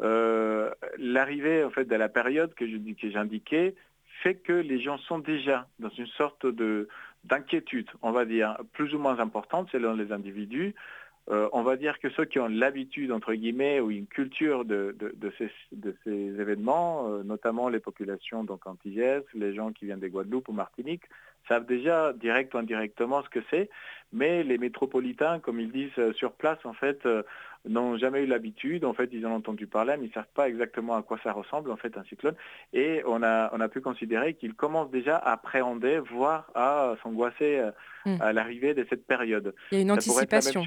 [0.00, 3.74] l'arrivée en fait de la période que j'indiquais
[4.22, 6.88] fait que les gens sont déjà dans une sorte de
[7.24, 10.74] d'inquiétude, on va dire, plus ou moins importante selon les individus,
[11.30, 14.96] euh, on va dire que ceux qui ont l'habitude, entre guillemets, ou une culture de,
[15.38, 20.52] ces, événements, euh, notamment les populations donc antillaises, les gens qui viennent des Guadeloupe ou
[20.52, 21.04] Martinique,
[21.48, 23.70] savent déjà direct ou indirectement ce que c'est,
[24.12, 27.06] mais les métropolitains, comme ils disent euh, sur place, en fait,
[27.68, 30.32] n'ont jamais eu l'habitude, en fait, ils en ont entendu parler, mais ils ne savent
[30.34, 32.34] pas exactement à quoi ça ressemble, en fait, un cyclone,
[32.72, 37.62] et on a, on a pu considérer qu'ils commencent déjà à appréhender, voire à s'angoisser
[38.06, 38.16] hmm.
[38.20, 39.54] à l'arrivée de cette période.
[39.72, 40.64] Il y a une anticipation.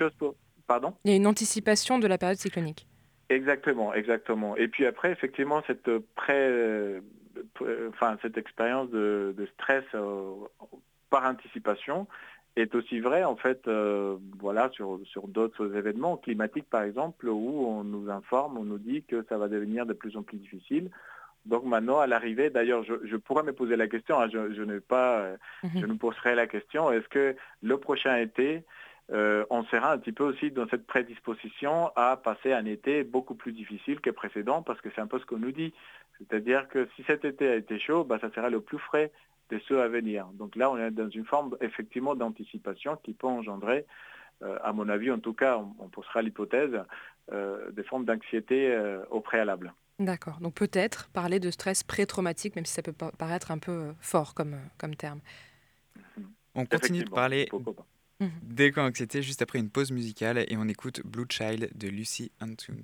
[0.67, 0.93] Pardon?
[1.03, 2.88] Il y a une anticipation de la période cyclonique.
[3.29, 4.56] Exactement, exactement.
[4.56, 7.01] Et puis après, effectivement, cette pré, euh,
[7.89, 10.34] enfin cette expérience de, stress euh,
[11.10, 12.08] par anticipation
[12.55, 17.67] est aussi vraie en fait, euh, voilà, sur, sur d'autres événements climatiques par exemple, où
[17.67, 20.89] on nous informe, on nous dit que ça va devenir de plus en plus difficile.
[21.45, 25.31] Donc maintenant, à l'arrivée, d'ailleurs, je, pourrais me poser la question, hein, je, je, pas,
[25.63, 25.81] mhm.
[25.81, 28.63] je nous poserai la question, est-ce que le prochain été,
[29.11, 33.35] euh, on sera un petit peu aussi dans cette prédisposition à passer un été beaucoup
[33.35, 34.61] plus difficile que précédent?
[34.61, 35.73] Parce que c'est un peu ce qu'on nous dit.
[36.19, 39.11] C'est-à-dire que si cet été a été chaud, bah, ça sera le plus frais
[39.53, 40.27] de ceux à venir.
[40.33, 43.85] Donc là, on est dans une forme effectivement d'anticipation qui peut engendrer,
[44.41, 46.71] euh, à mon avis en tout cas, on, posera l'hypothèse,
[47.31, 48.77] euh, des formes d'anxiété
[49.09, 49.73] au préalable.
[49.99, 50.39] D'accord.
[50.39, 54.57] Donc peut-être parler de stress pré-traumatique, même si ça peut paraître un peu fort comme,
[54.77, 55.19] comme terme.
[56.55, 57.47] On continue de parler
[58.23, 58.31] Mhm.
[58.43, 62.81] D'éco-anxiété juste après une pause musicale et on écoute Blue Child de Lucy Antunes.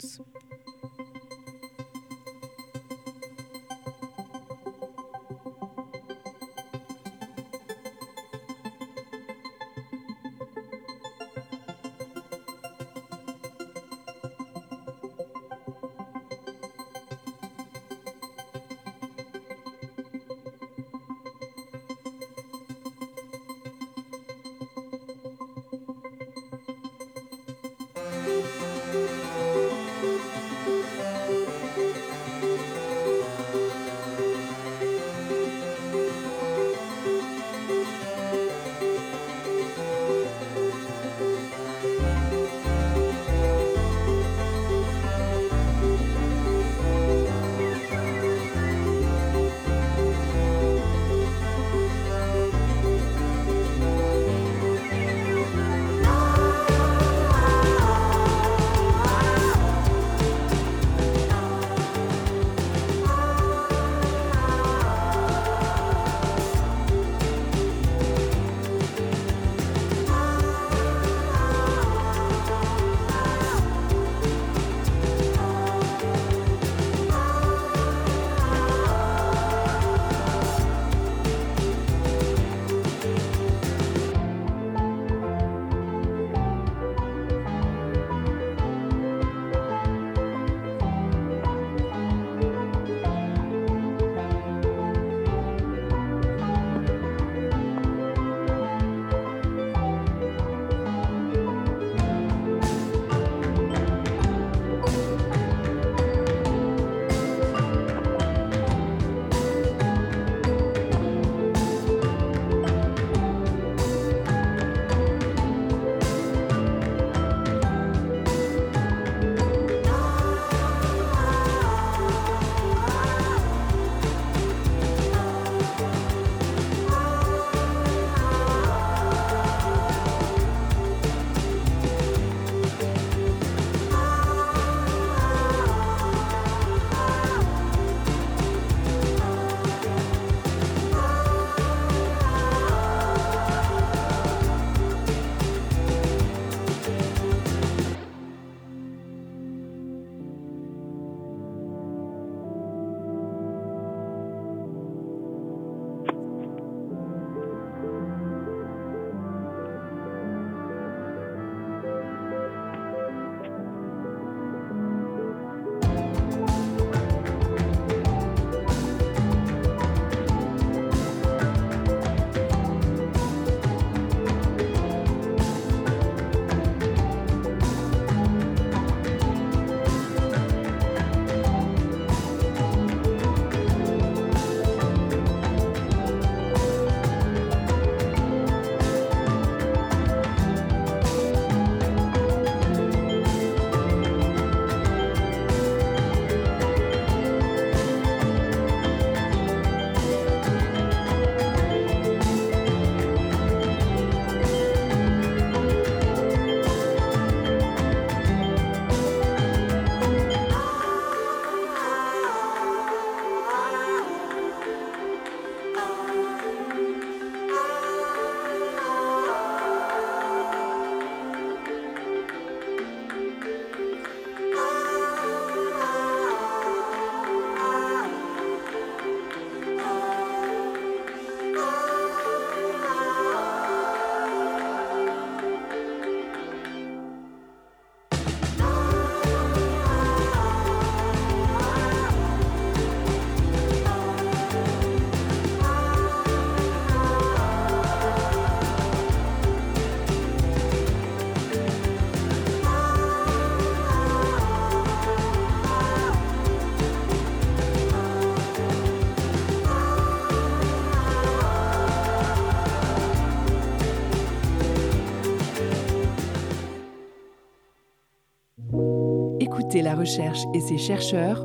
[269.51, 271.43] Écoutez la recherche et ses chercheurs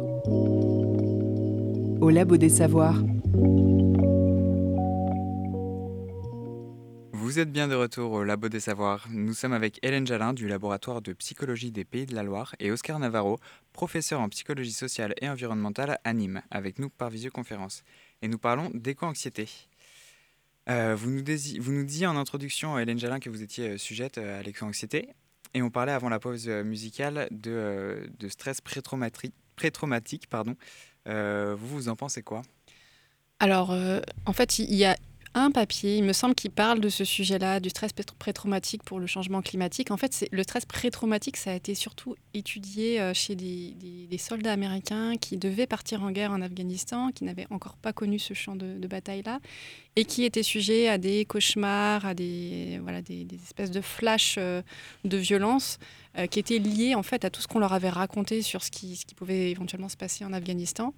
[2.02, 3.02] au Labo des Savoirs.
[7.12, 9.06] Vous êtes bien de retour au Labo des Savoirs.
[9.10, 12.70] Nous sommes avec Hélène Jalin du laboratoire de psychologie des Pays de la Loire et
[12.70, 13.38] Oscar Navarro,
[13.72, 17.84] professeur en psychologie sociale et environnementale à Nîmes, avec nous par visioconférence.
[18.20, 19.48] Et nous parlons d'éco-anxiété.
[20.68, 24.42] Euh, vous, nous disiez en introduction, Hélène Jalin, que vous étiez euh, sujette euh, à
[24.42, 25.08] l'éco-anxiété.
[25.54, 30.26] Et on parlait avant la pause musicale de, de stress pré-traumatique.
[30.28, 30.56] Pardon.
[31.06, 32.42] vous, vous en pensez quoi?
[33.38, 33.74] Alors,
[34.26, 34.96] en fait, il y a
[35.34, 39.06] un papier, il me semble, qui parle de ce sujet-là, du stress pré-traumatique pour le
[39.06, 39.90] changement climatique.
[39.90, 43.74] En fait, le stress pré-traumatique, ça a été surtout étudié euh, chez des,
[44.18, 48.32] soldats américains qui devaient partir en guerre en Afghanistan, qui n'avaient encore pas connu ce
[48.32, 49.40] champ de, bataille-là,
[49.96, 54.62] et qui étaient sujets à des cauchemars, à des, voilà, des, espèces de flashs euh,
[55.04, 55.78] de violence
[56.16, 58.70] euh, qui étaient liés en fait à tout ce qu'on leur avait raconté sur ce
[58.70, 60.94] qui, ce qui pouvait éventuellement se passer en Afghanistan.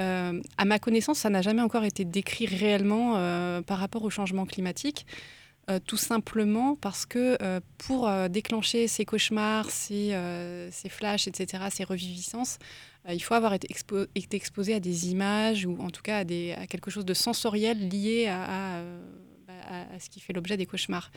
[0.00, 4.10] Euh, à ma connaissance, ça n'a jamais encore été décrit réellement euh, par rapport au
[4.10, 5.06] changement climatique.
[5.68, 7.38] Euh, tout simplement parce que
[7.78, 10.12] pour déclencher ces cauchemars, ces,
[10.88, 12.58] flashs, etc., ces reviviscences,
[13.08, 13.68] il faut avoir été,
[14.32, 18.80] exposé à des images ou en tout cas à, quelque chose de sensoriel lié à,
[19.48, 21.10] à ce qui fait l'objet des cauchemars.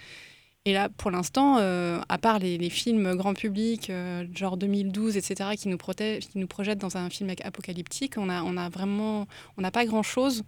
[0.65, 5.49] Et là, pour l'instant, euh, à part les, films grand public, euh, genre 2012, etc.,
[5.57, 9.85] qui nous, projettent dans un film apocalyptique, on a, on a vraiment, on n'a pas
[9.85, 10.43] grand-chose,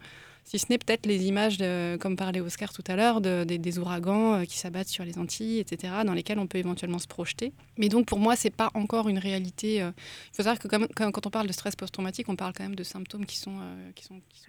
[0.45, 1.58] si ce n'est peut-être les images,
[1.99, 5.60] comme parlait Oscar tout à l'heure, de, des ouragans euh, qui s'abattent sur les Antilles,
[5.60, 7.51] etc., dans lesquels on peut éventuellement se projeter.
[7.78, 9.80] Mais donc, pour moi, c'est pas encore une réalité.
[9.80, 9.93] Il
[10.32, 13.25] faut savoir que quand on parle de stress post-traumatique, on parle quand même de symptômes
[13.25, 13.60] qui sont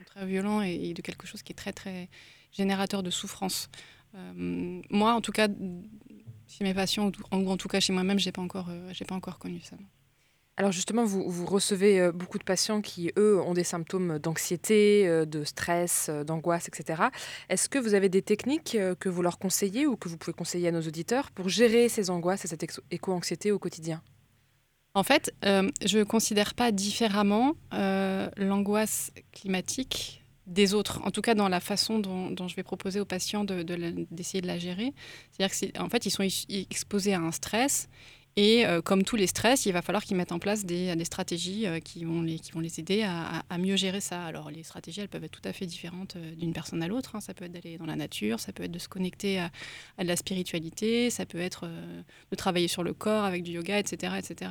[0.07, 2.09] très violents et, et, de quelque chose qui est très, très
[2.53, 3.69] générateur de souffrance.
[4.17, 5.49] Euh, moi, en tout cas,
[6.49, 9.15] chez mes patients, ou en, tout cas chez moi-même, je n'ai pas, encore, euh, pas
[9.15, 9.77] encore connu ça.
[10.59, 15.07] Alors justement, vous, vous, recevez euh, beaucoup de patients qui, eux, ont des symptômes d'anxiété,
[15.27, 17.03] de stress, d'angoisse, etc.
[17.51, 20.69] Est-ce que vous avez des techniques que vous leur conseillez ou que vous pouvez conseiller
[20.69, 24.03] à nos auditeurs pour gérer ces angoisses et cette éco-anxiété au quotidien?
[24.95, 31.49] En fait, je ne considère pas différemment l'angoisse climatique des autres, en tout cas dans
[31.49, 34.93] la façon dont, je vais proposer aux patients d'essayer de, la gérer.
[35.33, 37.89] C'est-à-dire qu'en fait, ils sont exposés à un stress
[38.39, 41.67] et euh, comme tous les stress, il va falloir qu'ils mettent en place des, stratégies
[41.67, 44.25] euh, qui, vont les, qui vont les aider à, mieux gérer ça.
[44.25, 47.17] Alors les stratégies, elles peuvent être tout à fait différentes euh, d'une personne à l'autre.
[47.17, 47.21] Hein.
[47.21, 49.51] Ça peut être d'aller dans la nature, ça peut être de se connecter à,
[49.97, 53.79] à de la spiritualité, ça peut être de travailler sur le corps avec du yoga,
[53.79, 54.13] etc.
[54.19, 54.51] etc.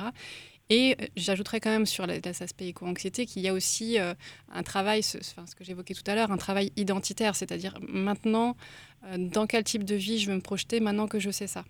[0.68, 4.14] Et euh, j'ajouterais quand même sur cet aspect éco-anxiété qu'il y a aussi euh,
[4.52, 8.56] un travail, ce que j'évoquais tout à l'heure, un travail identitaire, c'est-à-dire maintenant,
[9.04, 11.64] euh, dans quel type de vie je veux me projeter maintenant que je sais ça?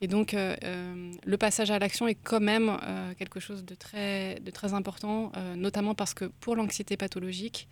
[0.00, 2.76] Et donc, le passage à l'action est quand même
[3.20, 7.68] quelque chose de très, de très important, notamment parce que pour l'anxiété pathologique,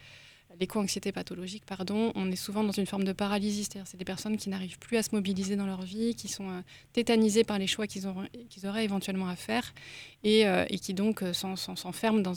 [0.60, 4.36] l'éco-anxiété pathologique, pardon, on est souvent dans une forme de paralysie, c'est-à-dire c'est des personnes
[4.36, 6.60] qui n'arrivent plus à se mobiliser dans leur vie, qui sont euh,
[6.92, 9.72] tétanisées par les choix qu'ils auraient éventuellement à faire
[10.22, 12.34] et, euh, qui donc euh, s'enferment dans,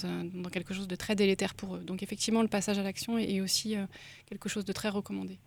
[0.49, 1.79] quelque chose de très délétère pour eux.
[1.79, 3.75] Donc effectivement, le passage à l'action est, aussi
[4.27, 5.37] quelque chose de très recommandé.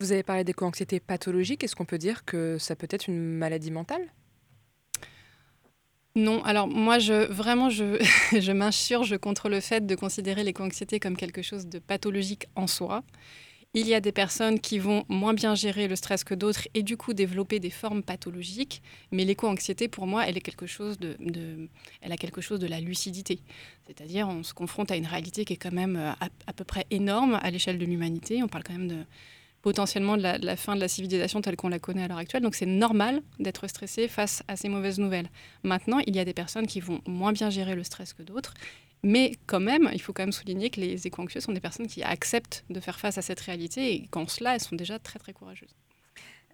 [0.00, 3.70] Vous avez parlé d'éco-anxiété pathologique, est-ce qu'on peut dire que ça peut être une maladie
[3.70, 4.08] mentale?
[6.14, 8.02] Non, alors moi, je, vraiment, je,
[8.38, 13.02] je m'insurge contre le fait de considérer l'éco-anxiété comme quelque chose de pathologique en soi.
[13.74, 16.82] Il y a des personnes qui vont moins bien gérer le stress que d'autres et
[16.82, 18.82] du coup développer des formes pathologiques.
[19.12, 21.16] Mais l'éco-anxiété, pour moi, elle, est quelque chose de,
[22.02, 23.40] elle a quelque chose de la lucidité.
[23.86, 26.12] C'est-à-dire, on se confronte à une réalité qui est quand même euh,
[26.46, 28.42] à peu près énorme à l'échelle de l'humanité.
[28.42, 29.04] On parle quand même de
[29.62, 32.42] potentiellement de la, fin de la civilisation telle qu'on la connaît à l'heure actuelle.
[32.42, 35.30] Donc c'est normal d'être stressé face à ces mauvaises nouvelles.
[35.62, 38.54] Maintenant, il y a des personnes qui vont moins bien gérer le stress que d'autres.
[39.04, 42.02] Mais quand même, il faut quand même souligner que les éco-anxieux sont des personnes qui
[42.02, 45.32] acceptent de faire face à cette réalité et qu'en cela, elles sont déjà très très
[45.32, 45.74] courageuses.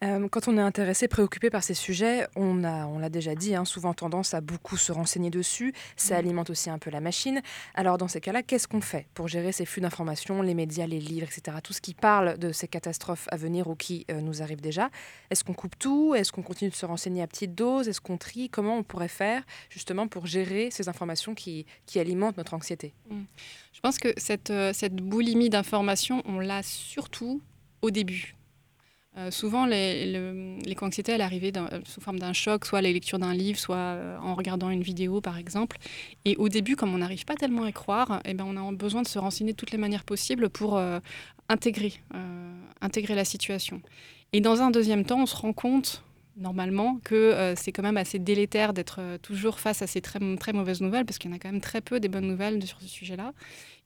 [0.05, 3.55] Euh, quand on est intéressé, préoccupé par ces sujets, on a, on l'a déjà dit,
[3.55, 5.73] hein, souvent tendance à beaucoup se renseigner dessus.
[5.97, 6.19] Ça mm.
[6.19, 7.41] alimente aussi un peu la machine.
[7.75, 11.01] Alors dans ces cas-là, qu'est-ce qu'on fait pour gérer ces flux d'informations, les médias, les
[11.01, 11.59] livres, etc.
[11.63, 14.91] Tout ce qui parle de ces catastrophes à venir ou qui euh, nous arrivent déjà?
[15.31, 16.15] Est-ce qu'on coupe tout?
[16.15, 17.89] Est-ce qu'on continue de se renseigner à petite dose?
[17.89, 18.49] Est-ce qu'on trie?
[18.49, 22.95] Comment on pourrait faire justement pour gérer ces informations qui, qui alimentent notre anxiété?
[23.11, 23.23] Mm.
[23.73, 27.41] Je pense que cette, euh, cette boulimie d'informations, on l'a surtout
[27.83, 28.38] au début
[29.17, 33.59] euh, souvent, l'éco-anxiété, elle arrivait euh, sous forme d'un choc, soit la lecture d'un livre,
[33.59, 35.79] soit euh, en regardant une vidéo, par exemple.
[36.25, 38.73] Et au début, comme on n'arrive pas tellement à y croire, eh ben, on a
[38.73, 40.81] besoin de se renseigner de toutes les manières possibles pour
[41.49, 41.95] intégrer,
[42.81, 43.81] intégrer la situation.
[44.33, 46.05] Et dans un deuxième temps, on se rend compte
[46.37, 50.81] normalement que c'est quand même assez délétère d'être toujours face à ces très, très mauvaises
[50.81, 52.87] nouvelles, parce qu'il y en a quand même très peu des bonnes nouvelles sur ce
[52.87, 53.33] sujet-là.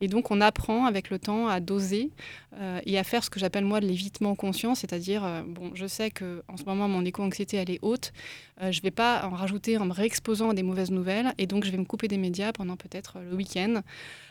[0.01, 2.11] Et donc on apprend avec le temps à doser
[2.59, 6.11] euh, et à faire ce que j'appelle moi de l'évitement conscient, c'est-à-dire, bon, je sais
[6.11, 8.13] que en ce moment mon éco-anxiété elle est haute,
[8.61, 11.65] je ne vais pas en rajouter en me réexposant à des mauvaises nouvelles, et donc
[11.65, 13.83] je vais me couper des médias pendant peut-être le week-end.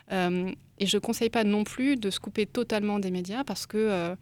[0.10, 4.16] et je ne conseille pas non plus de se couper totalement des médias parce que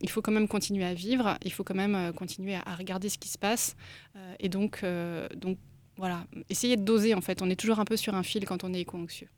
[0.00, 3.18] il faut quand même continuer à vivre, il faut quand même continuer à, regarder ce
[3.18, 3.76] qui se passe.
[4.16, 5.58] Euh, et donc, euh, donc,
[5.96, 7.42] voilà, essayer de doser en fait.
[7.42, 9.28] On est toujours un peu sur un fil quand on est éco-anxieux.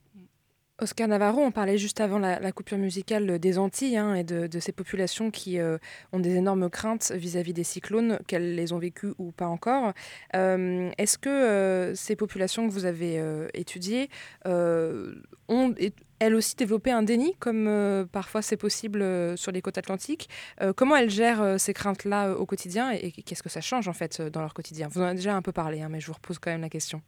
[0.81, 4.73] Oscar Navarro, on parlait juste avant la, coupure musicale des Antilles hein, et de, ces
[4.73, 5.79] populations qui euh,
[6.13, 9.93] ont des énormes craintes vis-à-vis des cyclones, qu'elles les ont vécues ou pas encore.
[10.33, 13.23] Est-ce que ces populations que vous avez
[13.55, 14.09] étudiées
[14.45, 15.75] ont,
[16.21, 20.29] elle aussi développé un déni, comme euh, parfois c'est possible euh, sur les côtes atlantiques?
[20.61, 24.21] Euh, comment elles gèrent ces craintes-là au quotidien et, qu'est-ce que ça change en fait
[24.23, 24.89] dans leur quotidien?
[24.89, 26.69] Vous en avez déjà un peu parlé, hein, mais je vous repose quand même la
[26.69, 27.03] question.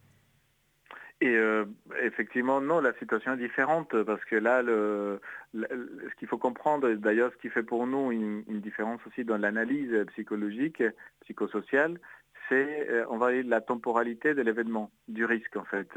[1.25, 1.37] Et
[2.01, 5.21] effectivement, non, la situation est différente parce que là, le,
[5.53, 10.05] ce qu'il faut comprendre, d'ailleurs, ce qui fait pour nous une, différence aussi dans l'analyse
[10.07, 10.83] psychologique,
[11.21, 11.99] psychosociale,
[12.49, 15.89] c'est, on va dire, la temporalité de l'événement, du risque en fait.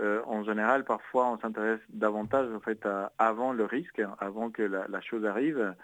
[0.00, 2.86] Euh, en général, parfois, on s'intéresse davantage en fait
[3.18, 5.74] avant le risque, avant que la, chose arrive,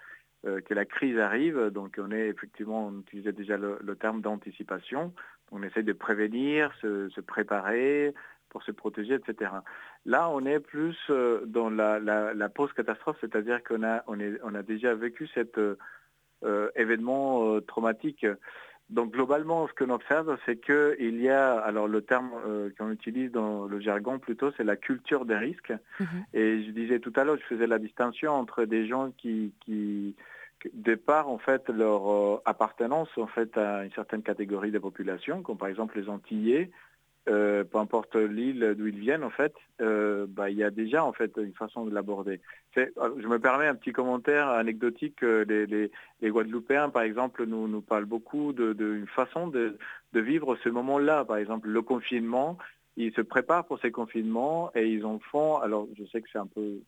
[0.46, 1.68] euh, que la crise arrive.
[1.70, 5.12] Donc, on est effectivement, on utilisait déjà le, terme d'anticipation.
[5.50, 8.14] On essaie de prévenir, se, préparer
[8.50, 9.50] pour se protéger, etc.
[10.06, 14.62] Là, on est plus euh, dans la, la post-catastrophe, c'est-à-dire qu'on a, on on a
[14.62, 15.58] déjà vécu cet
[16.76, 18.24] événement traumatique.
[18.90, 22.90] Donc globalement, ce que l'on observe, c'est qu'il y a, alors le terme euh, qu'on
[22.90, 25.74] utilise dans le jargon plutôt, c'est la culture des risques.
[26.00, 26.06] Mhm.
[26.32, 30.16] Et je disais tout à l'heure, je faisais la distinction entre des gens qui, qui
[30.72, 35.58] départ en fait leur euh, appartenance en fait à une certaine catégorie de population, comme
[35.58, 36.70] par exemple les Antillais,
[37.28, 41.04] euh, peu importe l'île d'où ils viennent, en fait, euh, bah, il y a déjà
[41.04, 42.40] en fait une façon de l'aborder.
[42.78, 42.86] Euh,
[43.18, 45.20] je me permets un petit commentaire anecdotique.
[45.22, 45.90] Les,
[46.22, 49.76] Guadeloupéens, par exemple, nous, parlent beaucoup d'une façon de,
[50.14, 51.24] vivre ce moment-là.
[51.24, 52.56] Par exemple, le confinement,
[52.96, 55.58] ils se préparent pour ces confinements et ils en font.
[55.58, 56.80] Alors, je sais que c'est un peu,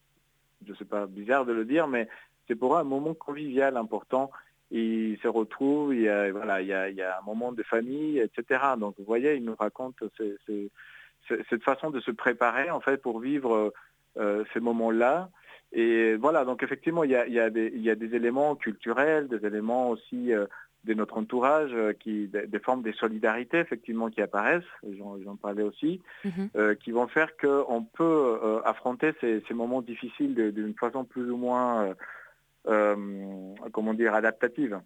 [0.66, 2.08] je sais pas, bizarre de le dire, mais
[2.48, 4.30] c'est pour eux un moment convivial important
[4.70, 7.52] ils se retrouvent, il y a, voilà, il y a, il y a un moment
[7.52, 8.62] de famille, etc.
[8.78, 9.96] Donc vous voyez, il nous raconte
[11.28, 13.72] cette façon de se préparer en fait pour vivre
[14.16, 15.30] euh, ces moments-là.
[15.72, 18.14] Et voilà, donc effectivement, il y a, il y a, des, il y a des
[18.16, 20.46] éléments culturels, des éléments aussi euh,
[20.84, 24.64] de notre entourage, euh, qui, des, formes de solidarité effectivement qui apparaissent,
[24.98, 26.74] j'en parlais aussi, mhm.
[26.76, 31.94] qui vont faire qu'on peut affronter ces, ces, moments difficiles d'une façon plus ou moins
[32.64, 34.80] comment dire, adaptative.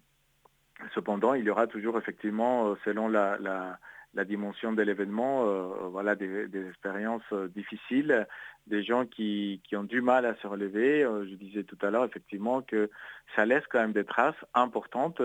[0.93, 3.79] Cependant, il y aura toujours effectivement, euh, selon la,
[4.25, 8.27] dimension de l'événement, euh, voilà, des, expériences difficiles,
[8.67, 11.01] des gens qui, ont du mal à se relever.
[11.01, 12.89] je disais tout à l'heure effectivement que
[13.35, 15.21] ça laisse quand même des traces importantes.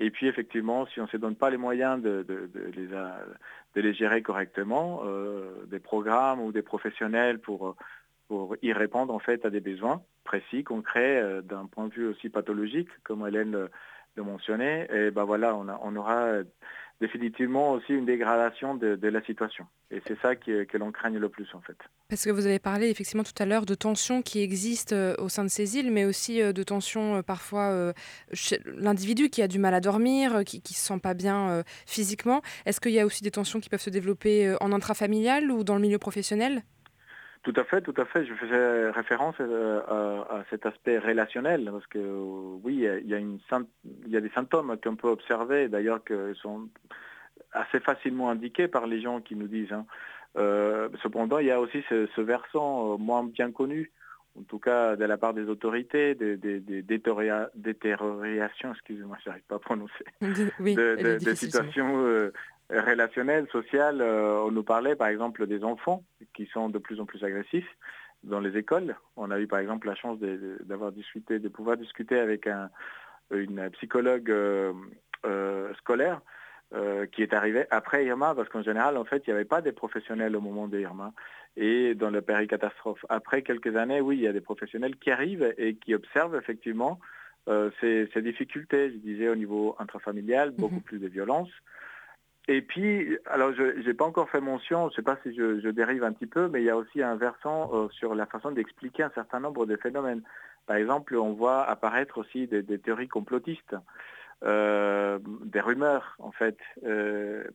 [0.00, 2.26] Et puis effectivement, si on ne se donne pas les moyens de,
[2.76, 5.02] les, de les, gérer correctement,
[5.66, 7.74] des programmes ou des professionnels pour
[8.28, 12.06] pour y répondre en fait à des besoins précis, concrets, euh, d'un point de vue
[12.06, 13.70] aussi pathologique, comme Hélène le,
[14.16, 14.88] le mentionnait.
[14.92, 16.40] Et ben voilà, on, aura
[17.00, 19.66] définitivement aussi une dégradation de, la situation.
[19.90, 21.76] Et c'est ça que l'on craigne le plus en fait.
[22.08, 25.28] Parce que vous avez parlé effectivement tout à l'heure de tensions qui existent euh, au
[25.28, 27.92] sein de ces îles, mais aussi euh, de tensions parfois
[28.32, 32.42] chez l'individu qui a du mal à dormir, qui ne se sent pas bien physiquement.
[32.64, 35.74] Est-ce qu'il y a aussi des tensions qui peuvent se développer en intrafamilial ou dans
[35.74, 36.62] le milieu professionnel?
[37.46, 38.26] Tout à fait, tout à fait.
[38.26, 41.98] Je faisais référence euh, à, cet aspect relationnel parce que
[42.64, 46.68] oui, il y a, des symptômes qu'on peut observer, d'ailleurs qui sont
[47.52, 49.72] assez facilement indiqués par les gens qui nous disent.
[49.72, 49.86] Hein.
[50.36, 53.92] Euh, cependant, il y a aussi ce, versant euh, moins bien connu,
[54.38, 59.44] en tout cas de la part des autorités, des, des, des détériorations, excusez-moi, je n'arrive
[59.48, 60.04] pas à prononcer,
[60.60, 62.30] oui, de, situations
[62.70, 66.02] relationnel, social, euh, on nous parlait par exemple des enfants
[66.34, 67.68] qui sont de plus en plus agressifs
[68.24, 68.96] dans les écoles.
[69.16, 70.18] On a eu par exemple la chance
[70.64, 72.70] d'avoir discuté, de pouvoir discuter avec un,
[73.30, 74.72] une psychologue euh,
[75.24, 76.20] euh, scolaire
[77.12, 79.70] qui est arrivée après Irma, parce qu'en général, en fait, il n'y avait pas des
[79.70, 81.12] professionnels au moment d'Irma
[81.56, 83.04] et dans le péricatastrophe.
[83.08, 86.98] Après quelques années, oui, il y a des professionnels qui arrivent et qui observent effectivement
[87.80, 90.82] ces, difficultés, je disais, au niveau intrafamilial, beaucoup mhm.
[90.82, 91.48] plus de violence.
[92.48, 95.68] Et puis, alors je n'ai pas encore fait mention, je ne sais pas si je,
[95.70, 98.52] dérive un petit peu, mais il y a aussi un versant euh, sur la façon
[98.52, 100.22] d'expliquer un certain nombre de phénomènes.
[100.66, 103.76] Par exemple, on voit apparaître aussi des, théories complotistes.
[104.42, 106.58] Des rumeurs en fait.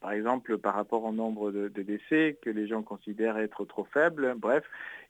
[0.01, 4.34] par exemple, par rapport au nombre de, décès que les gens considèrent être trop faibles.
[4.38, 4.63] Bref,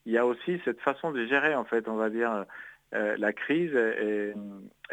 [0.06, 2.46] il y a aussi cette façon de gérer en fait, on va dire,
[2.92, 4.34] la crise et,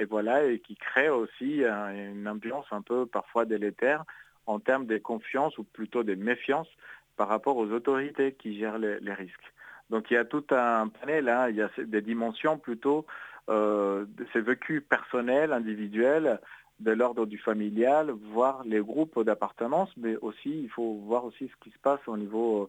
[0.09, 4.05] voilà, et qui crée aussi une ambiance un peu parfois délétère
[4.49, 6.69] en termes de confiance ou plutôt de méfiance
[7.17, 9.53] par rapport aux autorités qui gèrent les, risques.
[9.91, 13.07] Donc il y a tout un panel, hein, il y a des dimensions plutôt
[13.51, 16.41] euh, de ces vécus personnels, individuels,
[16.81, 21.65] de l'ordre du familial, voire les groupes d'appartenance, mais aussi il faut voir aussi ce
[21.65, 22.69] qui se passe au niveau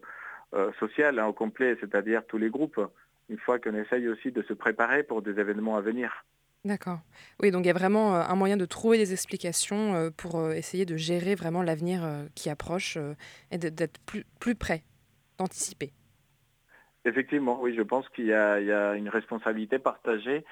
[0.54, 2.80] euh, social hein, au complet, c'est-à-dire tous les groupes,
[3.28, 6.24] une fois qu'on essaye aussi de se préparer pour des événements à venir.
[6.64, 6.98] D'accord.
[7.40, 10.96] Oui, donc il y a vraiment un moyen de trouver des explications pour essayer de
[10.96, 12.02] gérer vraiment l'avenir
[12.34, 12.98] qui approche
[13.50, 14.82] et d'être plus, plus près,
[15.38, 15.92] d'anticiper.
[17.06, 20.44] Effectivement, oui, je pense qu'il y, a une responsabilité partagée,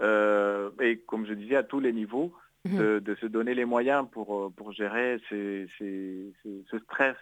[0.00, 2.32] et comme je disais, à tous les niveaux,
[2.64, 5.66] mmh de, se donner les moyens pour, pour gérer ce
[6.84, 7.16] stress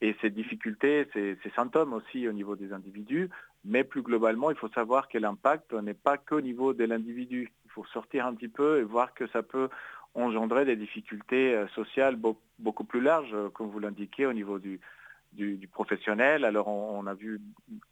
[0.00, 3.30] et ces difficultés, ces, symptômes aussi au niveau des individus,
[3.64, 7.50] mais plus globalement, il faut savoir que l'impact n'est pas qu'au niveau de l'individu.
[7.64, 9.68] Il faut sortir un petit peu et voir que ça peut
[10.14, 12.16] engendrer des difficultés euh, sociales
[12.58, 14.80] beaucoup plus larges, euh, comme vous l'indiquez, au niveau du,
[15.32, 16.44] du, professionnel.
[16.44, 17.40] Alors on, a vu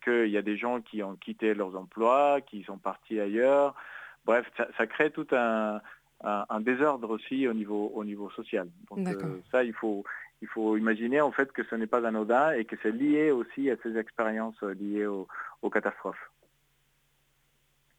[0.03, 3.75] qu'il y a des gens qui ont quitté leurs emplois, qui sont partis ailleurs.
[4.25, 5.81] Bref, ça, crée tout un,
[6.61, 8.69] désordre aussi au niveau, au niveau social.
[8.91, 10.05] Donc euh, ça, il faut,
[10.43, 13.71] il faut imaginer en fait que ce n'est pas anodin et que c'est lié aussi
[13.71, 15.27] à ces expériences euh, liées aux,
[15.71, 16.31] catastrophes.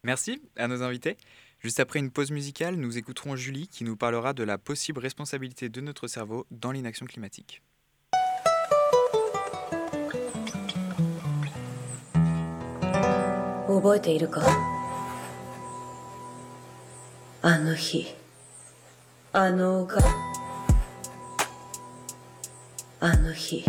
[0.03, 1.17] Merci à nos invités.
[1.59, 5.67] Juste après une pause musicale, nous écouterons Julie qui nous parlera de la possible responsabilité
[5.67, 7.63] de notre cerveau dans l'inaction climatique.
[17.47, 18.07] «あの日。
[19.31, 20.01] あのが
[22.99, 23.63] あの日。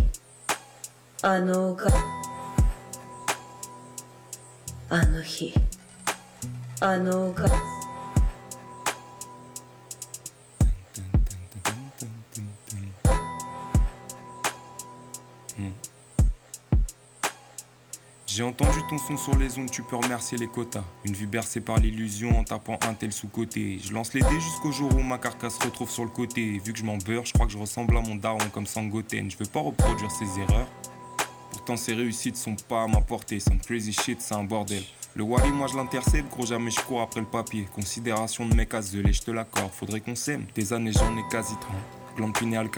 [1.20, 1.90] あのが
[4.88, 5.52] あの日。
[6.80, 7.44] あのが
[15.58, 15.85] うん。
[18.36, 20.84] J'ai entendu ton son sur les ondes, tu peux remercier les quotas.
[21.06, 23.78] Une vue bercée par l'illusion en tapant un tel sous-côté.
[23.82, 26.60] Je lance les dés jusqu'au jour où ma carcasse se retrouve sur le côté.
[26.62, 29.30] vu que je m'en beurre, je crois que je ressemble à mon daron comme Sangoten.
[29.30, 30.68] Je veux pas reproduire ses erreurs.
[31.50, 33.40] Pourtant, ses réussites sont pas à ma portée.
[33.40, 34.82] Some crazy shit, c'est un bordel.
[35.14, 37.66] Le Wally, moi je l'intercède, gros jamais je cours après le papier.
[37.74, 40.44] Considération de mec azelé, je te l'accorde, faudrait qu'on s'aime.
[40.54, 41.74] Des années j'en ai quasi 30.
[42.16, 42.68] Glande pinéale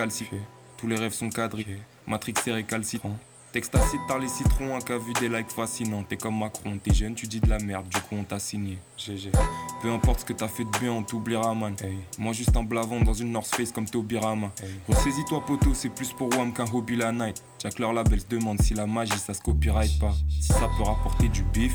[0.76, 1.80] tous les rêves sont quadrillés.
[2.06, 3.18] Matrix est récalcitrant.
[3.50, 6.02] T'extacies par les citrons, un cas vu des likes fascinants.
[6.02, 8.78] T'es comme Macron, t'es jeune, tu dis de la merde, du coup on t'a signé.
[8.98, 9.32] GG.
[9.80, 11.74] Peu importe ce que t'as fait de bien, on t'oubliera, man.
[12.18, 14.50] Moi, juste un blavant dans une North Face comme Tobirama.
[14.62, 14.68] Hey.
[14.86, 17.42] Ressaisis-toi, poteau, c'est plus pour Wam qu'un hobby la night.
[17.58, 20.12] Jack leur label se demande si la magie ça se copyright pas.
[20.28, 21.74] Si ça peut rapporter du bif,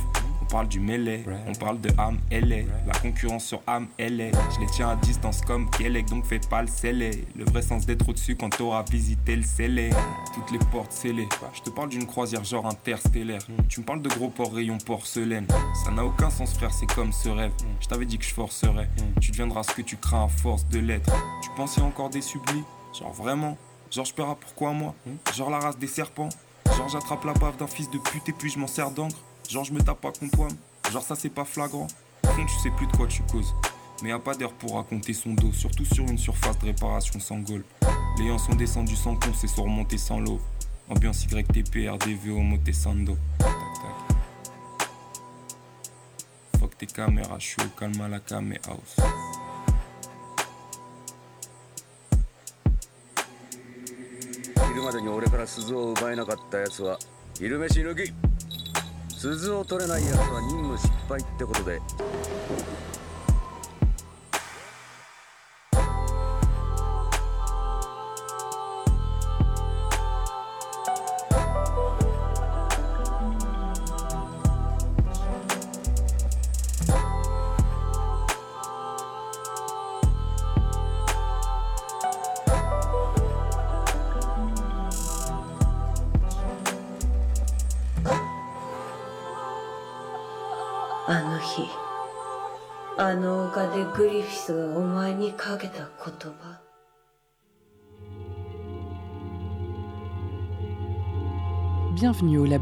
[0.54, 2.68] parle du mêlée, on parle de âme, elle est.
[2.86, 4.32] La concurrence sur âme, elle est.
[4.54, 7.26] Je les tiens à distance comme Kelec, donc fais pas le scellé.
[7.36, 9.90] Le vrai sens d'être au-dessus quand t'auras visité le scellé.
[10.36, 11.28] Toutes les portes scellées.
[11.56, 13.42] Je te parle d'une croisière genre interstellaire.
[13.68, 15.48] Tu me parles de gros ports rayons porcelaine.
[15.84, 17.54] Ça n'a aucun sens, frère, c'est comme ce rêve.
[17.82, 18.92] Je t'avais dit que je forcerais.
[19.22, 21.12] Tu deviendras ce que tu crains à force de l'être.
[21.42, 22.64] Tu pensais encore des sublis?
[23.00, 23.58] Genre vraiment?
[23.90, 24.94] Genre je paierai pourquoi moi?
[25.34, 26.30] Genre la race des serpents?
[26.78, 29.18] Genre j'attrape la bave d'un fils de pute et puis je m'en sers d'encre?
[29.50, 30.48] Genre, je me tape pas contre toi.
[30.92, 31.88] Genre, ça, c'est pas flagrant.
[32.26, 33.54] Fond, tu sais plus de quoi tu causes.
[34.02, 37.20] Mais y a pas d'heure pour raconter son dos, surtout sur une surface de réparation
[37.20, 37.64] sans goal.
[38.18, 40.42] Les gens sont descendus sans con, c'est sont remontés sans l'eau.
[40.90, 43.18] Ambiance YTP, RDV, Sando.
[43.38, 44.18] Tac, tac.
[46.60, 48.98] Fuck tes caméras, je suis au calme à la camé house.
[59.24, 61.80] 鈴を取れない奴は任務失敗ってことで。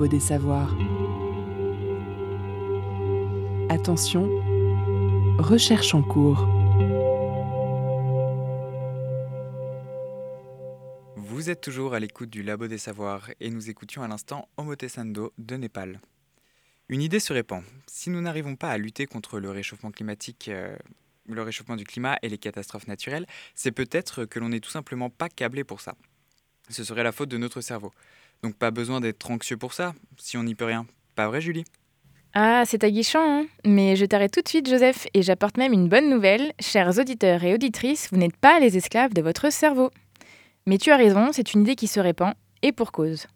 [0.07, 0.75] des savoirs.
[3.69, 4.29] Attention,
[5.37, 6.47] recherche en cours.
[11.15, 15.33] Vous êtes toujours à l'écoute du Labo des Savoirs et nous écoutions à l'instant Omotesando
[15.37, 15.99] de Népal.
[16.89, 17.63] Une idée se répand.
[17.87, 20.75] Si nous n'arrivons pas à lutter contre le réchauffement climatique, euh,
[21.25, 23.25] le réchauffement du climat et les catastrophes naturelles,
[23.55, 25.95] c'est peut-être que l'on n'est tout simplement pas câblé pour ça.
[26.69, 27.91] Ce serait la faute de notre cerveau.
[28.43, 30.85] Donc pas besoin d'être anxieux pour ça, si on n'y peut rien.
[31.15, 31.63] Pas vrai Julie?
[32.33, 35.89] Ah, c'est aguichant, hein mais je t'arrête tout de suite, Joseph, et j'apporte même une
[35.89, 36.53] bonne nouvelle.
[36.59, 39.91] Chers auditeurs et auditrices, vous n'êtes pas les esclaves de votre cerveau.
[40.65, 43.27] Mais tu as raison, c'est une idée qui se répand, et pour cause.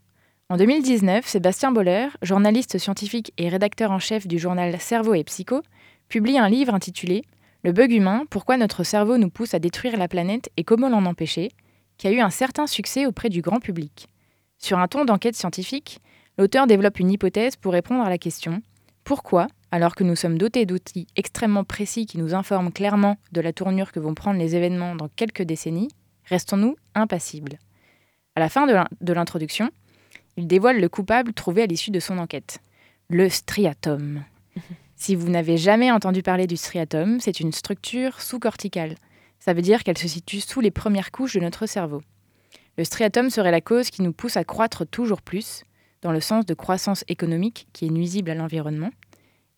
[0.47, 5.61] En 2019, Sébastien Boller, journaliste scientifique et rédacteur en chef du journal Cerveau et Psycho,
[6.07, 7.23] publie un livre intitulé
[7.63, 11.05] Le bug humain, pourquoi notre cerveau nous pousse à détruire la planète et comment l'en
[11.05, 11.49] empêcher,
[11.97, 14.07] qui a eu un certain succès auprès du grand public.
[14.65, 15.99] Sur un ton d'enquête scientifique,
[16.39, 18.63] l'auteur développe une hypothèse pour répondre à la question
[19.03, 23.53] pourquoi, alors que nous sommes dotés d'outils extrêmement précis qui nous informent clairement de la
[23.53, 25.89] tournure que vont prendre les événements dans quelques décennies,
[26.23, 27.59] restons-nous impassibles
[28.35, 29.69] À la fin de l'introduction,
[30.35, 32.57] il dévoile le coupable trouvé à l'issue de son enquête,
[33.07, 34.23] le striatum.
[34.95, 38.95] si vous n'avez jamais entendu parler du striatum, c'est une structure sous-corticale.
[39.39, 42.01] Ça veut dire qu'elle se situe sous les premières couches de notre cerveau.
[42.77, 45.63] Le striatum serait la cause qui nous pousse à croître toujours plus,
[46.01, 48.91] dans le sens de croissance économique qui est nuisible à l'environnement,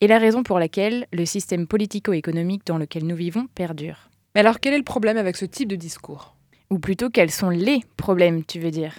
[0.00, 4.08] et la raison pour laquelle le système politico-économique dans lequel nous vivons perdure.
[4.34, 6.36] Mais alors quel est le problème avec ce type de discours?
[6.70, 8.94] Ou plutôt quels sont les problèmes, tu veux dire?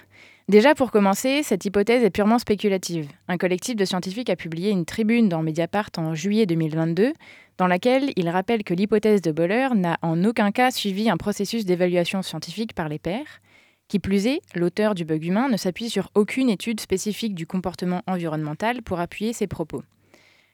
[0.49, 3.07] Déjà pour commencer, cette hypothèse est purement spéculative.
[3.27, 7.13] Un collectif de scientifiques a publié une tribune dans Mediapart en juillet 2022
[7.57, 11.65] dans laquelle il rappelle que l'hypothèse de Boller n'a en aucun cas suivi un processus
[11.65, 13.41] d'évaluation scientifique par les pairs
[13.89, 18.03] qui plus est, l'auteur du bug humain ne s'appuie sur aucune étude spécifique du comportement
[18.07, 19.83] environnemental pour appuyer ses propos.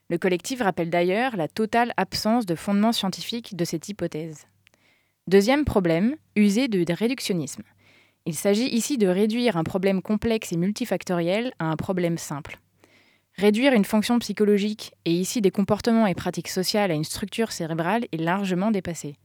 [0.10, 4.48] Le collectif rappelle d'ailleurs la totale absence de fondement scientifique de cette hypothèse.
[5.28, 7.64] Deuxième problème, user de réductionnisme.
[8.26, 12.60] Il s'agit ici de réduire un problème complexe et multifactoriel à un problème simple.
[13.38, 18.06] Réduire une fonction psychologique, et ici des comportements et pratiques sociales, à une structure cérébrale
[18.14, 19.18] est largement dépassé.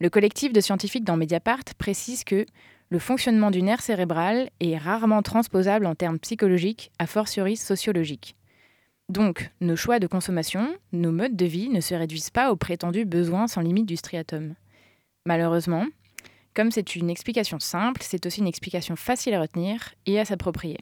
[0.00, 2.46] Le collectif de scientifiques dans Mediapart précise que
[2.90, 8.36] le fonctionnement du nerf cérébral est rarement transposable en termes psychologiques, a fortiori sociologiques.
[9.08, 13.04] Donc, nos choix de consommation, nos modes de vie ne se réduisent pas aux prétendus
[13.04, 14.54] besoins sans limite du striatum.
[15.24, 15.86] Malheureusement,
[16.54, 20.78] comme c'est une explication simple, c'est aussi une explication facile à retenir et à s'approprier.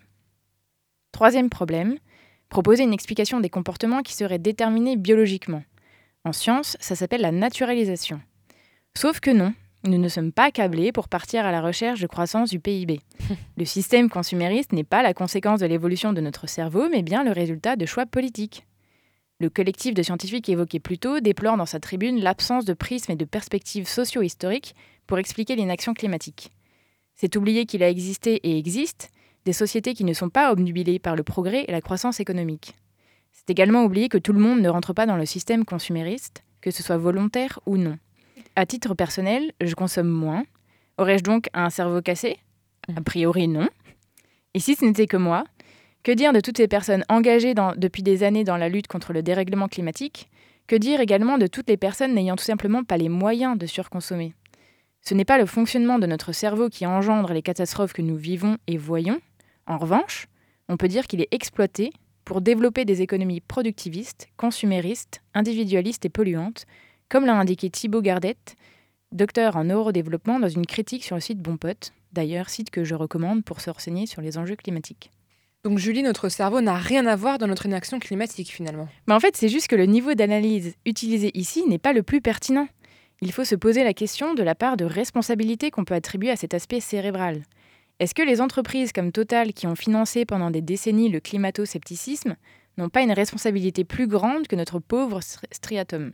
[1.13, 1.99] Troisième problème,
[2.49, 5.63] proposer une explication des comportements qui seraient déterminés biologiquement.
[6.25, 8.21] En science, ça s'appelle la naturalisation.
[8.97, 9.53] Sauf que non,
[9.85, 13.01] nous ne sommes pas câblés pour partir à la recherche de croissance du PIB.
[13.57, 17.31] Le système consumériste n'est pas la conséquence de l'évolution de notre cerveau, mais bien le
[17.31, 18.67] résultat de choix politiques.
[19.41, 23.17] Le collectif de scientifiques évoqué plus tôt déplore dans sa tribune l'absence de prisme et
[23.17, 24.75] de perspectives socio-historiques
[25.07, 26.51] pour expliquer l'inaction climatique.
[27.15, 29.11] C'est oublier qu'il a existé et existe
[29.45, 32.75] des sociétés qui ne sont pas obnubilées par le progrès et la croissance économique.
[33.33, 36.73] C'est également oublier que tout le monde ne rentre pas dans le système consumériste, que
[36.73, 37.97] ce soit volontaire ou non
[38.59, 40.43] à titre personnel, je consomme moins.
[40.99, 42.39] Aurais-je donc un cerveau cassé?
[42.97, 43.69] A priori, non.
[44.53, 45.45] Et si ce n'était que moi,
[46.03, 49.23] que dire de toutes ces personnes engagées depuis des années dans la lutte contre le
[49.23, 50.29] dérèglement climatique?
[50.67, 54.35] Que dire également de toutes les personnes n'ayant tout simplement pas les moyens de surconsommer?
[55.03, 58.59] Ce n'est pas le fonctionnement de notre cerveau qui engendre les catastrophes que nous vivons
[58.67, 59.21] et voyons.
[59.69, 60.27] En revanche,
[60.69, 61.93] on peut dire qu'il est exploité
[62.25, 66.67] pour développer des économies productivistes, consuméristes, individualistes et polluantes,
[67.09, 68.57] comme l'a indiqué Thibaut Gardette,
[69.13, 73.45] docteur en neurodéveloppement, dans une critique sur le site Bonpote, d'ailleurs site que je recommande
[73.45, 75.11] pour se renseigner sur les enjeux climatiques.
[75.65, 78.89] Donc Julie, notre cerveau n'a rien à voir dans notre inaction climatique finalement.
[79.07, 82.21] Mais en fait, c'est juste que le niveau d'analyse utilisé ici n'est pas le plus
[82.21, 82.69] pertinent.
[83.21, 86.37] Il faut se poser la question de la part de responsabilité qu'on peut attribuer à
[86.37, 87.43] cet aspect cérébral.
[87.99, 92.37] Est-ce que les entreprises comme Total, qui ont financé pendant des décennies le climato-scepticisme,
[92.77, 95.19] n'ont pas une responsabilité plus grande que notre pauvre
[95.51, 96.13] striatum?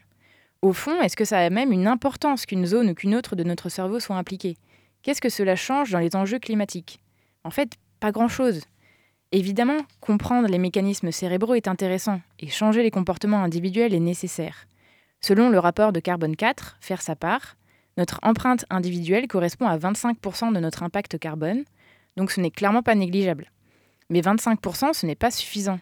[0.65, 3.45] Au fond, est-ce que ça a même une importance qu'une zone ou qu'une autre de
[3.45, 4.57] notre cerveau soit impliquée?
[5.03, 7.01] Qu'est-ce que cela change dans les enjeux climatiques?
[7.45, 8.63] En fait, pas grand-chose.
[9.31, 14.65] Évidemment, comprendre les mécanismes cérébraux est intéressant et changer les comportements individuels est nécessaire.
[15.21, 17.57] Selon le rapport de Carbone 4, faire sa part,
[17.99, 21.65] notre empreinte individuelle correspond à 25% de notre impact carbone,
[22.17, 23.51] donc ce n'est clairement pas négligeable.
[24.09, 25.79] Mais 25%, ce n'est pas suffisant.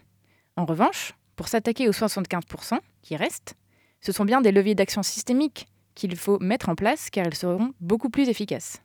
[0.57, 3.55] En revanche, pour s'attaquer aux 75% qui restent,
[4.03, 7.72] ce sont bien des leviers d'action systémiques qu'il faut mettre en place car elles seront
[7.80, 8.82] beaucoup plus efficaces.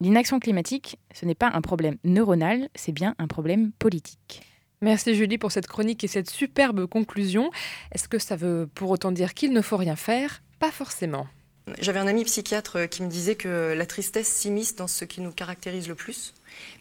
[0.00, 4.42] L'inaction climatique, ce n'est pas un problème neuronal, c'est bien un problème politique.
[4.80, 7.50] Merci Julie pour cette chronique et cette superbe conclusion.
[7.92, 10.40] Est-ce que ça veut pour autant dire qu'il ne faut rien faire?
[10.60, 11.26] Pas forcément.
[11.80, 15.32] J'avais un ami psychiatre qui me disait que la tristesse s'immisce dans ce qui nous
[15.32, 16.32] caractérise le plus.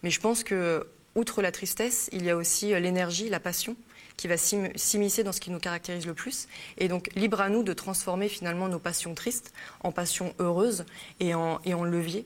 [0.04, 3.76] Mais je pense que, outre la tristesse, il y a aussi l'énergie, la passion
[4.18, 6.48] qui va s'immiscer dans ce qui nous caractérise le plus.
[6.78, 9.54] Et donc, libre à nous de transformer finalement nos passions tristes
[9.84, 10.86] en passions heureuses
[11.20, 12.26] et en, et levier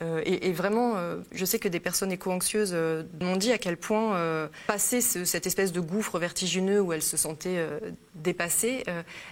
[0.00, 3.76] euh, et, vraiment, euh, je sais que des personnes éco-anxieuses euh, m'ont dit à quel
[3.76, 7.66] point, passer cette espèce de gouffre vertigineux où elles se sentaient
[8.14, 8.84] dépassées,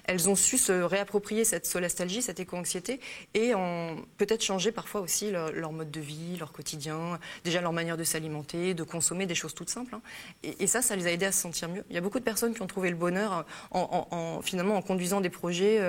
[0.05, 3.01] elles ont su se réapproprier cette solastalgie, cette éco-anxiété,
[3.35, 3.53] et
[4.17, 8.75] peut-être changer parfois aussi leur, mode de vie, leur quotidien, déjà leur manière de s'alimenter,
[8.75, 9.95] de consommer des choses toutes simples.
[9.95, 10.01] Hein.
[10.43, 11.85] Et, ça, ça les a aidés à se sentir mieux.
[11.91, 15.21] Il y a beaucoup de personnes qui ont trouvé le bonheur en, finalement en conduisant
[15.21, 15.81] des projets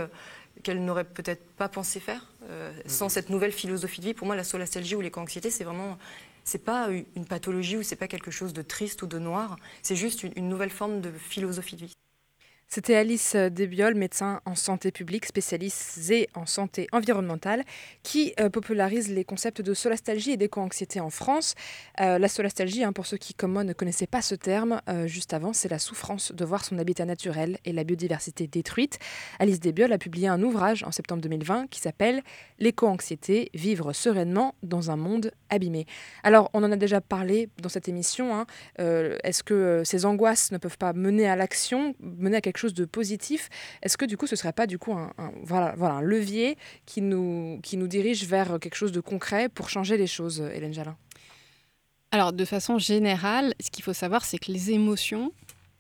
[0.64, 3.10] qu'elles n'auraient peut-être pas pensé faire euh, sans mhm.
[3.10, 4.14] cette nouvelle philosophie de vie.
[4.14, 5.98] Pour moi, la solastalgie ou l'éco-anxiété, c'est vraiment
[6.44, 9.98] c'est pas une pathologie ou c'est pas quelque chose de triste ou de noir, c'est
[9.98, 11.98] juste une nouvelle forme de philosophie de vie.
[12.70, 17.64] C'était Alice Debiol, médecin en santé publique spécialisée en santé environnementale,
[18.04, 21.56] qui euh, popularise les concepts de solastalgie et d'éco-anxiété en France.
[22.02, 25.08] Euh, la solastalgie, hein, pour ceux qui, comme moi, ne connaissaient pas ce terme, euh,
[25.08, 29.00] juste avant, c'est la souffrance de voir son habitat naturel et la biodiversité détruite.
[29.40, 32.22] Alice Debiol a publié un ouvrage en septembre 2020 qui s'appelle
[32.60, 35.86] L'éco-anxiété, vivre sereinement dans un monde abîmé.
[36.24, 38.36] Alors, on en a déjà parlé dans cette émission.
[38.36, 38.46] Hein.
[38.78, 42.86] Est-ce que ces angoisses ne peuvent pas mener à l'action, mener à quelque chose de
[42.86, 43.50] positif,
[43.82, 45.12] est-ce que du coup ce serait pas du coup un,
[45.44, 49.70] voilà, voilà, un levier qui nous, qui nous dirige vers quelque chose de concret pour
[49.70, 50.98] changer les choses, Hélène Jalin?
[52.12, 55.32] Alors de façon générale, ce qu'il faut savoir, c'est que les émotions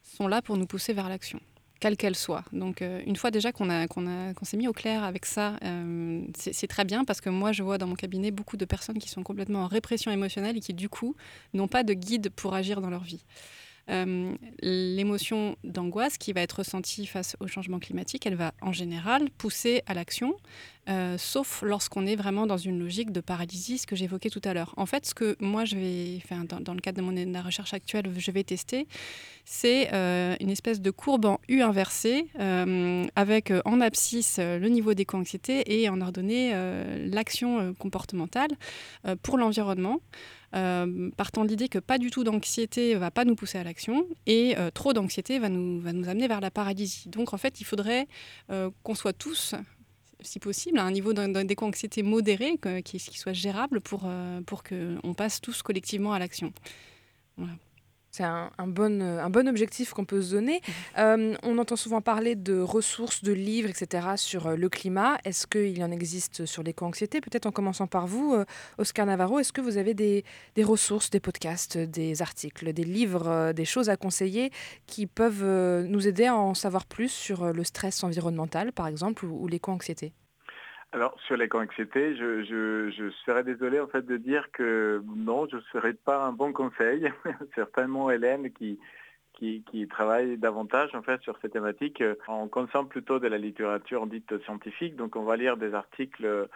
[0.03, 1.39] sont là pour nous pousser vers l'action
[1.79, 2.43] quelle qu'elle soit.
[2.51, 5.25] Donc, euh, une fois déjà qu'on a, qu'on a, qu'on s'est mis au clair avec
[5.25, 8.65] ça, euh, c'est, très bien parce que moi, je vois dans mon cabinet beaucoup de
[8.65, 11.15] personnes qui sont complètement en répression émotionnelle et qui, du coup,
[11.53, 13.23] n'ont pas de guide pour agir dans leur vie.
[13.89, 19.29] Euh, l'émotion d'angoisse qui va être ressentie face au changement climatique, elle va en général
[19.37, 20.35] pousser à l'action,
[20.89, 24.53] euh, sauf lorsqu'on est vraiment dans une logique de paralysie, ce que j'évoquais tout à
[24.53, 24.73] l'heure.
[24.75, 26.21] En fait, ce que moi, je vais,
[26.61, 28.87] dans, le cadre de, mon, la recherche actuelle, je vais tester,
[29.45, 32.27] c'est euh, une espèce de courbe en U inversée,
[33.15, 36.51] avec en abscisse le niveau d'éco-anxiété et en ordonnée
[37.05, 38.49] l'action comportementale
[39.23, 40.01] pour l'environnement.
[40.55, 44.07] Euh, partant de l'idée que pas du tout d'anxiété va pas nous pousser à l'action
[44.25, 47.09] et euh, trop d'anxiété va nous, va nous amener vers la paralysie.
[47.09, 48.07] Donc en fait, il faudrait
[48.49, 49.55] euh, qu'on soit tous,
[50.21, 54.09] si possible, à un niveau d'éco-anxiété modéré, qui, qui, soit gérable pour,
[54.45, 56.53] pour qu'on passe tous collectivement à l'action.
[57.35, 57.53] Voilà.
[58.17, 60.57] C'est un, bon, un bon objectif qu'on peut se donner.
[60.57, 60.71] Mmh.
[60.97, 64.07] Euh, on entend souvent parler de ressources, de livres, etc.
[64.15, 65.19] sur euh, le climat.
[65.23, 68.43] Est-ce qu'il y en existe sur l'éco-anxiété Peut-être en commençant par vous, euh,
[68.79, 70.23] Oscar Navarro, est-ce que vous avez des,
[70.63, 74.49] ressources, des podcasts, des articles, des livres, des choses à conseiller
[74.87, 79.47] qui peuvent nous aider à en savoir plus sur le stress environnemental, par exemple, ou
[79.47, 80.11] l'éco-anxiété
[80.97, 85.61] alors sur l'éco-anxiété, je, je, serais désolé en fait de dire que non, je ne
[85.71, 87.11] serais pas un bon conseil.
[87.55, 88.79] Certainement Hélène qui,
[89.91, 92.03] travaille davantage en fait sur ces thématiques.
[92.27, 96.47] On consomme plutôt de la littérature dite scientifique, donc on va lire des articles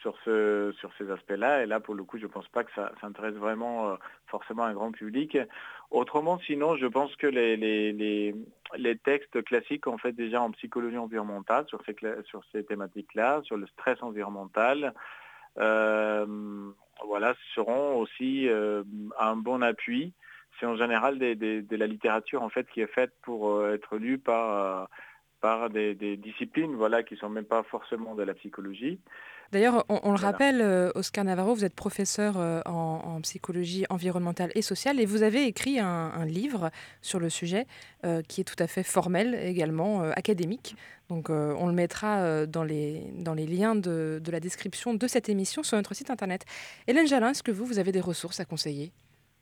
[0.00, 1.64] sur ces aspects-là.
[1.64, 3.96] Et là, pour le coup, je ne pense pas que ça, intéresse vraiment euh,
[4.28, 5.36] forcément un grand public.
[5.90, 8.34] Autrement, sinon, je pense que les, les,
[8.76, 13.56] les, textes classiques qu'on fait déjà en psychologie environnementale sur ces, sur ces thématiques-là, sur
[13.56, 14.92] le stress environnemental,
[15.58, 16.26] euh,
[17.06, 18.82] voilà, seront aussi euh,
[19.18, 20.12] un bon appui.
[20.60, 24.88] C'est en général de la littérature en fait qui est faite pour être lue par,
[25.40, 28.98] par des, des, disciplines voilà, qui ne sont même pas forcément de la psychologie.
[29.50, 34.60] D'ailleurs, on, le rappelle, euh, Oscar Navarro, vous êtes professeur euh, en, psychologie environnementale et
[34.60, 36.70] sociale et vous avez écrit un, livre
[37.00, 37.66] sur le sujet
[38.04, 40.76] euh, qui est tout à fait formel également, académique.
[41.08, 45.30] Donc on le mettra dans, les, dans les liens de, de, la description de cette
[45.30, 46.44] émission sur notre site internet.
[46.86, 48.92] Hélène Jalin, est-ce que vous, vous avez des ressources à conseiller?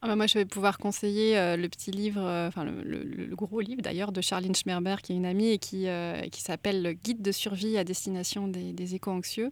[0.07, 4.13] Ah bah moi, je vais pouvoir conseiller le petit livre, enfin le, gros livre d'ailleurs,
[4.13, 5.87] de Charline Schmerber, qui est une amie et qui,
[6.31, 9.51] qui s'appelle Le guide de survie à destination des, éco-anxieux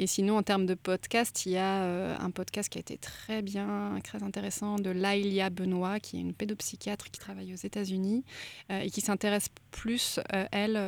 [0.00, 2.96] et sinon, en termes de podcast, il y a euh, un podcast qui a été
[2.96, 8.24] très bien, très intéressant de Laïlia Benoît, qui est une pédopsychiatre qui travaille aux États-Unis
[8.72, 10.78] euh, et qui s'intéresse plus, euh, elle,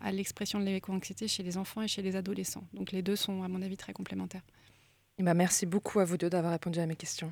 [0.00, 2.64] à l'expression de l'éco-anxiété chez les enfants et chez les adolescents.
[2.72, 4.46] Donc les deux sont, à mon avis, très complémentaires.
[5.18, 7.30] Bah, merci beaucoup à vous deux d'avoir répondu à mes questions.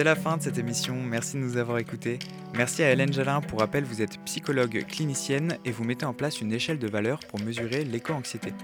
[0.00, 2.18] C'est la fin de cette émission, merci de nous avoir écoutés.
[2.56, 6.40] Merci à Hélène Jalin, pour rappel, vous êtes psychologue clinicienne et vous mettez en place
[6.40, 8.54] une échelle de valeur pour mesurer l'éco-anxiété.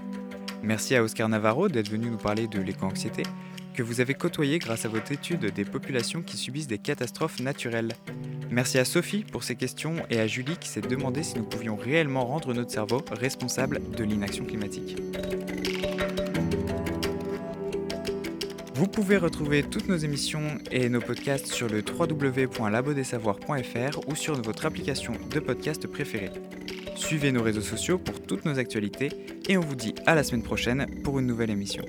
[0.63, 3.21] Merci à Oscar Navarro d'être venu nous parler de l'éco-anxiété,
[3.75, 7.93] que vous avez côtoyé grâce à votre étude des populations qui subissent des catastrophes naturelles.
[8.49, 11.75] Merci à Sophie pour ses questions et à Julie qui s'est demandé si nous pouvions
[11.75, 14.97] réellement rendre notre cerveau responsable de l'inaction climatique.
[18.77, 24.67] Vous pouvez retrouver toutes nos émissions et nos podcasts sur le www.labodesavoirs.fr ou sur votre
[24.67, 26.29] application de podcast préférée.
[26.95, 29.09] Suivez nos réseaux sociaux pour toutes nos actualités
[29.49, 31.83] et on vous dit à la semaine prochaine pour une nouvelle émission.